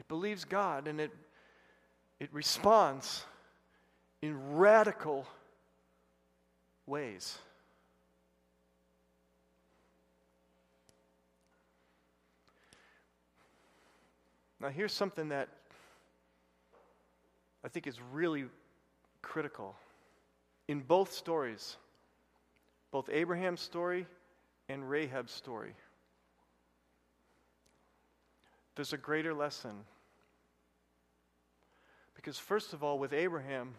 it 0.06 0.08
believes 0.08 0.44
God 0.44 0.86
and 0.86 1.00
it, 1.00 1.10
it 2.20 2.28
responds 2.32 3.24
in 4.22 4.56
radical 4.56 5.26
ways. 6.86 7.38
Now, 14.60 14.68
here's 14.68 14.92
something 14.92 15.30
that 15.30 15.48
I 17.64 17.68
think 17.68 17.88
is 17.88 17.98
really 18.12 18.44
critical. 19.22 19.74
In 20.68 20.82
both 20.82 21.12
stories, 21.12 21.78
both 22.92 23.10
Abraham's 23.10 23.60
story 23.60 24.06
and 24.68 24.88
Rahab's 24.88 25.32
story, 25.32 25.74
there's 28.76 28.92
a 28.92 28.98
greater 28.98 29.34
lesson. 29.34 29.72
Because, 32.26 32.40
first 32.40 32.72
of 32.72 32.82
all, 32.82 32.98
with 32.98 33.12
Abraham, 33.12 33.76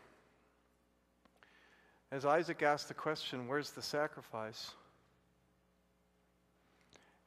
as 2.13 2.23
Isaac 2.23 2.63
asked 2.63 2.87
the 2.87 2.93
question, 2.93 3.49
Where's 3.49 3.71
the 3.71 3.81
sacrifice? 3.81 4.71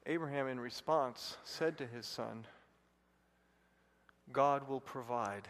Abraham, 0.07 0.47
in 0.47 0.59
response, 0.59 1.37
said 1.43 1.77
to 1.77 1.85
his 1.85 2.07
son, 2.07 2.47
God 4.31 4.67
will 4.67 4.79
provide 4.79 5.47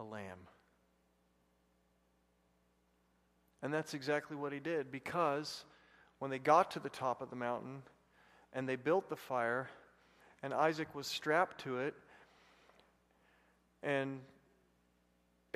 a 0.00 0.02
lamb. 0.02 0.48
And 3.60 3.74
that's 3.74 3.92
exactly 3.92 4.38
what 4.38 4.54
he 4.54 4.58
did 4.58 4.90
because 4.90 5.66
when 6.18 6.30
they 6.30 6.38
got 6.38 6.70
to 6.70 6.80
the 6.80 6.88
top 6.88 7.20
of 7.20 7.28
the 7.28 7.36
mountain 7.36 7.82
and 8.54 8.66
they 8.66 8.76
built 8.76 9.10
the 9.10 9.16
fire, 9.16 9.68
and 10.42 10.54
Isaac 10.54 10.94
was 10.94 11.06
strapped 11.06 11.60
to 11.64 11.80
it, 11.80 11.94
and 13.82 14.20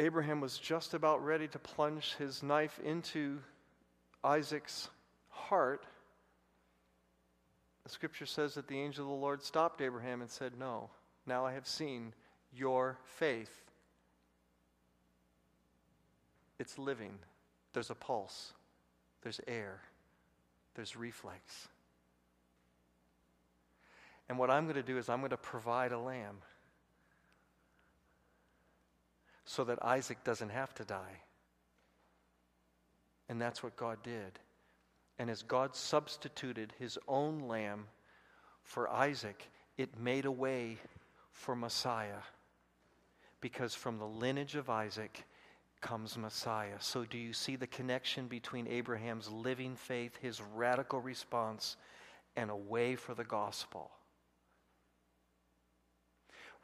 Abraham 0.00 0.40
was 0.40 0.56
just 0.56 0.94
about 0.94 1.22
ready 1.22 1.46
to 1.48 1.58
plunge 1.58 2.14
his 2.14 2.42
knife 2.42 2.80
into 2.82 3.38
Isaac's 4.24 4.88
heart. 5.28 5.84
The 7.84 7.90
scripture 7.90 8.24
says 8.24 8.54
that 8.54 8.66
the 8.66 8.80
angel 8.80 9.04
of 9.04 9.10
the 9.10 9.14
Lord 9.14 9.42
stopped 9.42 9.82
Abraham 9.82 10.22
and 10.22 10.30
said, 10.30 10.52
No. 10.58 10.88
Now 11.26 11.44
I 11.44 11.52
have 11.52 11.66
seen 11.66 12.14
your 12.50 12.96
faith. 13.04 13.52
It's 16.58 16.78
living. 16.78 17.18
There's 17.74 17.90
a 17.90 17.94
pulse, 17.94 18.54
there's 19.22 19.40
air, 19.46 19.82
there's 20.76 20.96
reflex. 20.96 21.68
And 24.30 24.38
what 24.38 24.50
I'm 24.50 24.64
going 24.64 24.76
to 24.76 24.82
do 24.82 24.96
is 24.96 25.10
I'm 25.10 25.18
going 25.18 25.30
to 25.30 25.36
provide 25.36 25.92
a 25.92 25.98
lamb 25.98 26.38
so 29.50 29.64
that 29.64 29.84
Isaac 29.84 30.22
doesn't 30.22 30.50
have 30.50 30.72
to 30.76 30.84
die. 30.84 31.22
And 33.28 33.40
that's 33.40 33.64
what 33.64 33.74
God 33.74 33.98
did. 34.04 34.38
And 35.18 35.28
as 35.28 35.42
God 35.42 35.74
substituted 35.74 36.72
his 36.78 36.96
own 37.08 37.40
lamb 37.40 37.86
for 38.62 38.88
Isaac, 38.88 39.50
it 39.76 39.98
made 39.98 40.24
a 40.24 40.30
way 40.30 40.78
for 41.32 41.56
Messiah. 41.56 42.22
Because 43.40 43.74
from 43.74 43.98
the 43.98 44.06
lineage 44.06 44.54
of 44.54 44.70
Isaac 44.70 45.24
comes 45.80 46.16
Messiah. 46.16 46.78
So, 46.78 47.04
do 47.04 47.18
you 47.18 47.32
see 47.32 47.56
the 47.56 47.66
connection 47.66 48.28
between 48.28 48.68
Abraham's 48.68 49.28
living 49.28 49.74
faith, 49.74 50.16
his 50.22 50.40
radical 50.54 51.00
response, 51.00 51.76
and 52.36 52.52
a 52.52 52.56
way 52.56 52.94
for 52.94 53.14
the 53.14 53.24
gospel? 53.24 53.90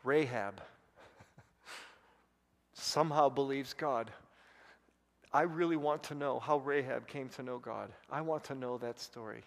Rahab 0.04 0.60
somehow 2.76 3.28
believes 3.28 3.72
God. 3.72 4.10
I 5.32 5.42
really 5.42 5.76
want 5.76 6.02
to 6.04 6.14
know 6.14 6.38
how 6.38 6.58
Rahab 6.58 7.06
came 7.06 7.28
to 7.30 7.42
know 7.42 7.58
God. 7.58 7.90
I 8.10 8.20
want 8.20 8.44
to 8.44 8.54
know 8.54 8.78
that 8.78 9.00
story. 9.00 9.42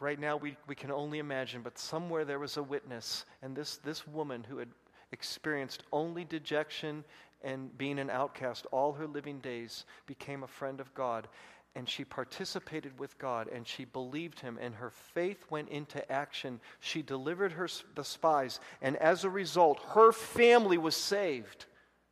Right 0.00 0.18
now, 0.18 0.36
we, 0.36 0.56
we 0.66 0.74
can 0.74 0.90
only 0.90 1.18
imagine, 1.18 1.62
but 1.62 1.78
somewhere 1.78 2.24
there 2.24 2.38
was 2.38 2.56
a 2.56 2.62
witness, 2.62 3.24
and 3.42 3.56
this, 3.56 3.76
this 3.78 4.06
woman 4.06 4.44
who 4.44 4.58
had 4.58 4.68
experienced 5.12 5.84
only 5.92 6.24
dejection 6.24 7.04
and 7.42 7.76
being 7.78 7.98
an 7.98 8.10
outcast 8.10 8.66
all 8.72 8.92
her 8.92 9.06
living 9.06 9.38
days 9.38 9.84
became 10.06 10.42
a 10.42 10.48
friend 10.48 10.80
of 10.80 10.92
God. 10.94 11.28
And 11.76 11.88
she 11.88 12.04
participated 12.04 12.98
with 12.98 13.18
God 13.18 13.48
and 13.48 13.66
she 13.66 13.84
believed 13.84 14.40
him 14.40 14.58
and 14.60 14.74
her 14.76 14.90
faith 14.90 15.44
went 15.50 15.68
into 15.68 16.10
action. 16.10 16.60
She 16.80 17.02
delivered 17.02 17.52
her, 17.52 17.68
the 17.94 18.04
spies, 18.04 18.60
and 18.80 18.96
as 18.96 19.24
a 19.24 19.30
result, 19.30 19.80
her 19.90 20.12
family 20.12 20.78
was 20.78 20.96
saved, 20.96 21.66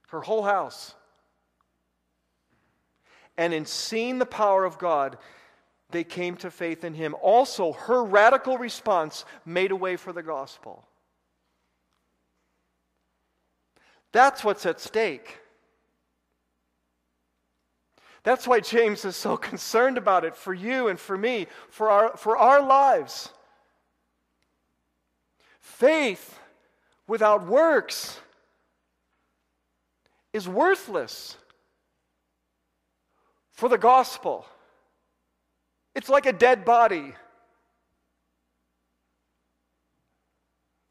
her 0.08 0.20
whole 0.20 0.42
house. 0.42 0.94
And 3.36 3.54
in 3.54 3.64
seeing 3.64 4.18
the 4.18 4.26
power 4.26 4.64
of 4.64 4.78
God, 4.78 5.16
they 5.90 6.04
came 6.04 6.36
to 6.36 6.50
faith 6.50 6.84
in 6.84 6.94
him. 6.94 7.14
Also, 7.22 7.72
her 7.72 8.02
radical 8.02 8.58
response 8.58 9.24
made 9.44 9.70
a 9.70 9.76
way 9.76 9.96
for 9.96 10.12
the 10.12 10.22
gospel. 10.22 10.86
That's 14.10 14.44
what's 14.44 14.66
at 14.66 14.80
stake. 14.80 15.38
That's 18.24 18.46
why 18.46 18.60
James 18.60 19.04
is 19.04 19.16
so 19.16 19.36
concerned 19.50 19.98
about 19.98 20.24
it 20.24 20.36
for 20.36 20.54
you 20.54 20.88
and 20.88 20.98
for 20.98 21.16
me, 21.16 21.46
for 21.70 21.90
our, 21.90 22.16
for 22.16 22.36
our 22.36 22.62
lives. 22.62 23.30
Faith 25.60 26.38
without 27.06 27.46
works 27.46 28.20
is 30.32 30.48
worthless 30.48 31.36
for 33.50 33.68
the 33.68 33.78
gospel. 33.78 34.46
It's 35.94 36.08
like 36.08 36.26
a 36.26 36.32
dead 36.32 36.64
body. 36.64 37.14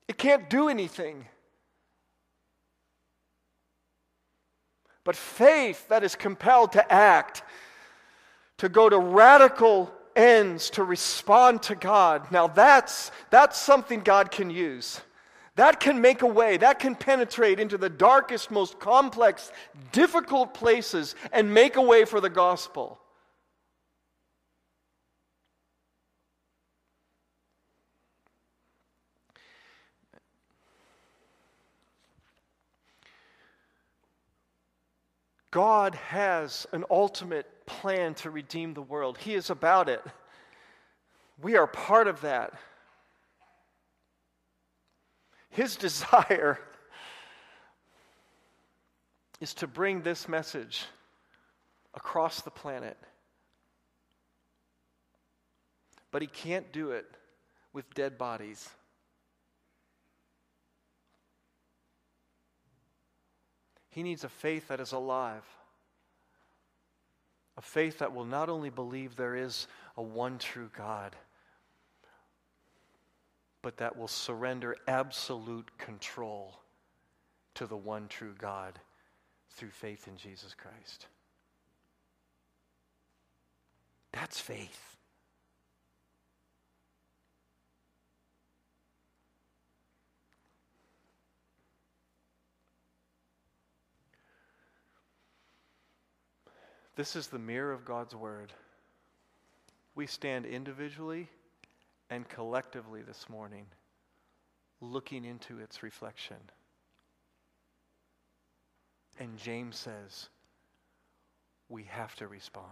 It 0.07 0.17
can't 0.17 0.49
do 0.49 0.69
anything. 0.69 1.25
But 5.03 5.15
faith 5.15 5.87
that 5.89 6.03
is 6.03 6.15
compelled 6.15 6.73
to 6.73 6.91
act, 6.91 7.43
to 8.57 8.69
go 8.69 8.87
to 8.89 8.99
radical 8.99 9.91
ends 10.15 10.69
to 10.71 10.83
respond 10.83 11.63
to 11.63 11.75
God. 11.75 12.31
Now 12.31 12.47
that's 12.47 13.11
that's 13.29 13.59
something 13.59 14.01
God 14.01 14.31
can 14.31 14.49
use. 14.49 15.01
That 15.55 15.79
can 15.79 15.99
make 15.99 16.21
a 16.21 16.27
way, 16.27 16.57
that 16.57 16.79
can 16.79 16.95
penetrate 16.95 17.59
into 17.59 17.77
the 17.77 17.89
darkest, 17.89 18.51
most 18.51 18.79
complex, 18.79 19.51
difficult 19.91 20.53
places 20.53 21.15
and 21.33 21.53
make 21.53 21.75
a 21.75 21.81
way 21.81 22.05
for 22.05 22.21
the 22.21 22.29
gospel. 22.29 23.00
God 35.51 35.95
has 35.95 36.65
an 36.71 36.85
ultimate 36.89 37.45
plan 37.65 38.13
to 38.15 38.31
redeem 38.31 38.73
the 38.73 38.81
world. 38.81 39.17
He 39.17 39.35
is 39.35 39.49
about 39.49 39.89
it. 39.89 40.01
We 41.41 41.57
are 41.57 41.67
part 41.67 42.07
of 42.07 42.21
that. 42.21 42.53
His 45.49 45.75
desire 45.87 46.57
is 49.41 49.53
to 49.55 49.67
bring 49.67 50.01
this 50.01 50.29
message 50.29 50.85
across 51.93 52.41
the 52.41 52.51
planet. 52.51 52.97
But 56.11 56.21
he 56.21 56.27
can't 56.27 56.71
do 56.71 56.91
it 56.91 57.05
with 57.73 57.93
dead 57.93 58.17
bodies. 58.17 58.69
He 63.91 64.03
needs 64.03 64.23
a 64.23 64.29
faith 64.29 64.69
that 64.69 64.79
is 64.79 64.93
alive. 64.93 65.43
A 67.57 67.61
faith 67.61 67.99
that 67.99 68.13
will 68.13 68.25
not 68.25 68.49
only 68.49 68.69
believe 68.69 69.15
there 69.15 69.35
is 69.35 69.67
a 69.97 70.01
one 70.01 70.37
true 70.39 70.69
God, 70.75 71.15
but 73.61 73.77
that 73.77 73.97
will 73.97 74.07
surrender 74.07 74.75
absolute 74.87 75.77
control 75.77 76.57
to 77.53 77.67
the 77.67 77.77
one 77.77 78.07
true 78.07 78.33
God 78.39 78.79
through 79.51 79.69
faith 79.69 80.07
in 80.07 80.15
Jesus 80.17 80.55
Christ. 80.55 81.07
That's 84.13 84.39
faith. 84.39 84.97
This 96.95 97.15
is 97.15 97.27
the 97.27 97.39
mirror 97.39 97.71
of 97.71 97.85
God's 97.85 98.15
Word. 98.15 98.51
We 99.95 100.07
stand 100.07 100.45
individually 100.45 101.29
and 102.09 102.27
collectively 102.27 103.01
this 103.01 103.29
morning 103.29 103.65
looking 104.81 105.23
into 105.23 105.59
its 105.59 105.83
reflection. 105.83 106.37
And 109.19 109.37
James 109.37 109.77
says, 109.77 110.29
we 111.69 111.83
have 111.83 112.15
to 112.15 112.27
respond. 112.27 112.67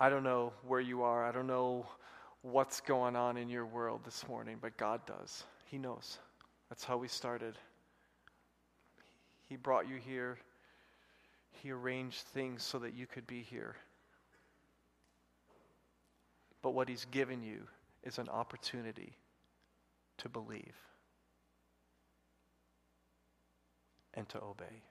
I 0.00 0.10
don't 0.10 0.24
know 0.24 0.52
where 0.66 0.80
you 0.80 1.02
are. 1.02 1.24
I 1.24 1.32
don't 1.32 1.46
know 1.46 1.86
what's 2.42 2.80
going 2.80 3.16
on 3.16 3.36
in 3.36 3.48
your 3.48 3.64
world 3.64 4.00
this 4.04 4.26
morning, 4.28 4.58
but 4.60 4.76
God 4.76 5.00
does. 5.06 5.44
He 5.66 5.78
knows. 5.78 6.18
That's 6.68 6.84
how 6.84 6.96
we 6.96 7.08
started. 7.08 7.58
He 9.48 9.56
brought 9.56 9.88
you 9.88 9.96
here. 9.96 10.38
He 11.62 11.70
arranged 11.70 12.20
things 12.20 12.62
so 12.62 12.78
that 12.78 12.94
you 12.94 13.06
could 13.06 13.26
be 13.26 13.42
here. 13.42 13.76
But 16.62 16.70
what 16.70 16.88
He's 16.88 17.04
given 17.06 17.42
you 17.42 17.62
is 18.02 18.18
an 18.18 18.28
opportunity 18.28 19.12
to 20.18 20.28
believe 20.28 20.74
and 24.14 24.28
to 24.30 24.42
obey. 24.42 24.82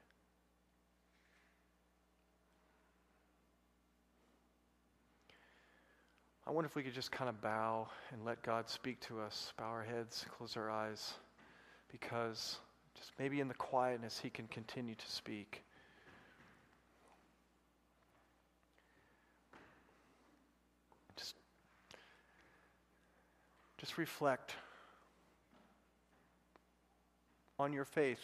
I 6.48 6.52
wonder 6.52 6.66
if 6.66 6.76
we 6.76 6.84
could 6.84 6.94
just 6.94 7.10
kind 7.10 7.28
of 7.28 7.40
bow 7.40 7.88
and 8.12 8.24
let 8.24 8.40
God 8.42 8.70
speak 8.70 9.00
to 9.08 9.20
us, 9.20 9.52
bow 9.58 9.64
our 9.64 9.82
heads, 9.82 10.24
close 10.38 10.56
our 10.56 10.70
eyes, 10.70 11.14
because 11.90 12.58
just 12.94 13.10
maybe 13.18 13.40
in 13.40 13.48
the 13.48 13.54
quietness, 13.54 14.20
He 14.20 14.30
can 14.30 14.46
continue 14.46 14.94
to 14.94 15.10
speak. 15.10 15.64
Just, 21.16 21.34
just 23.78 23.98
reflect 23.98 24.54
on 27.58 27.72
your 27.72 27.84
faith. 27.84 28.22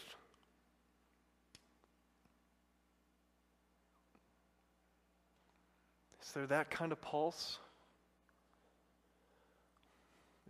Is 6.21 6.31
there 6.31 6.47
that 6.47 6.71
kind 6.71 6.93
of 6.93 7.01
pulse? 7.01 7.59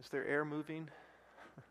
Is 0.04 0.10
there 0.10 0.28
air 0.28 0.44
moving? 0.44 0.90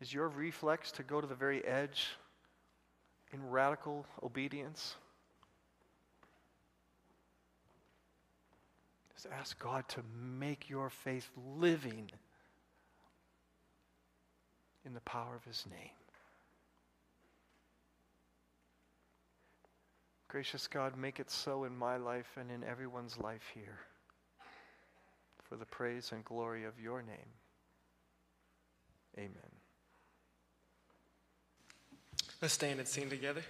Is 0.00 0.12
your 0.12 0.28
reflex 0.28 0.90
to 0.92 1.02
go 1.02 1.20
to 1.20 1.26
the 1.26 1.34
very 1.34 1.62
edge 1.66 2.06
in 3.30 3.50
radical 3.50 4.06
obedience? 4.22 4.94
Just 9.14 9.26
ask 9.38 9.58
God 9.58 9.86
to 9.90 10.00
make 10.18 10.70
your 10.70 10.88
faith 10.88 11.28
living 11.58 12.10
in 14.86 14.94
the 14.94 15.00
power 15.00 15.36
of 15.36 15.44
His 15.44 15.66
name. 15.70 15.90
Gracious 20.28 20.68
God, 20.68 20.96
make 20.96 21.20
it 21.20 21.30
so 21.30 21.64
in 21.64 21.76
my 21.76 21.98
life 21.98 22.38
and 22.40 22.50
in 22.50 22.64
everyone's 22.64 23.18
life 23.18 23.44
here 23.54 23.78
for 25.48 25.56
the 25.56 25.66
praise 25.66 26.10
and 26.12 26.24
glory 26.24 26.64
of 26.64 26.80
your 26.80 27.02
name. 27.02 27.32
Amen. 29.16 29.30
Let's 32.42 32.54
stand 32.54 32.78
and 32.78 32.88
sing 32.88 33.08
together. 33.08 33.42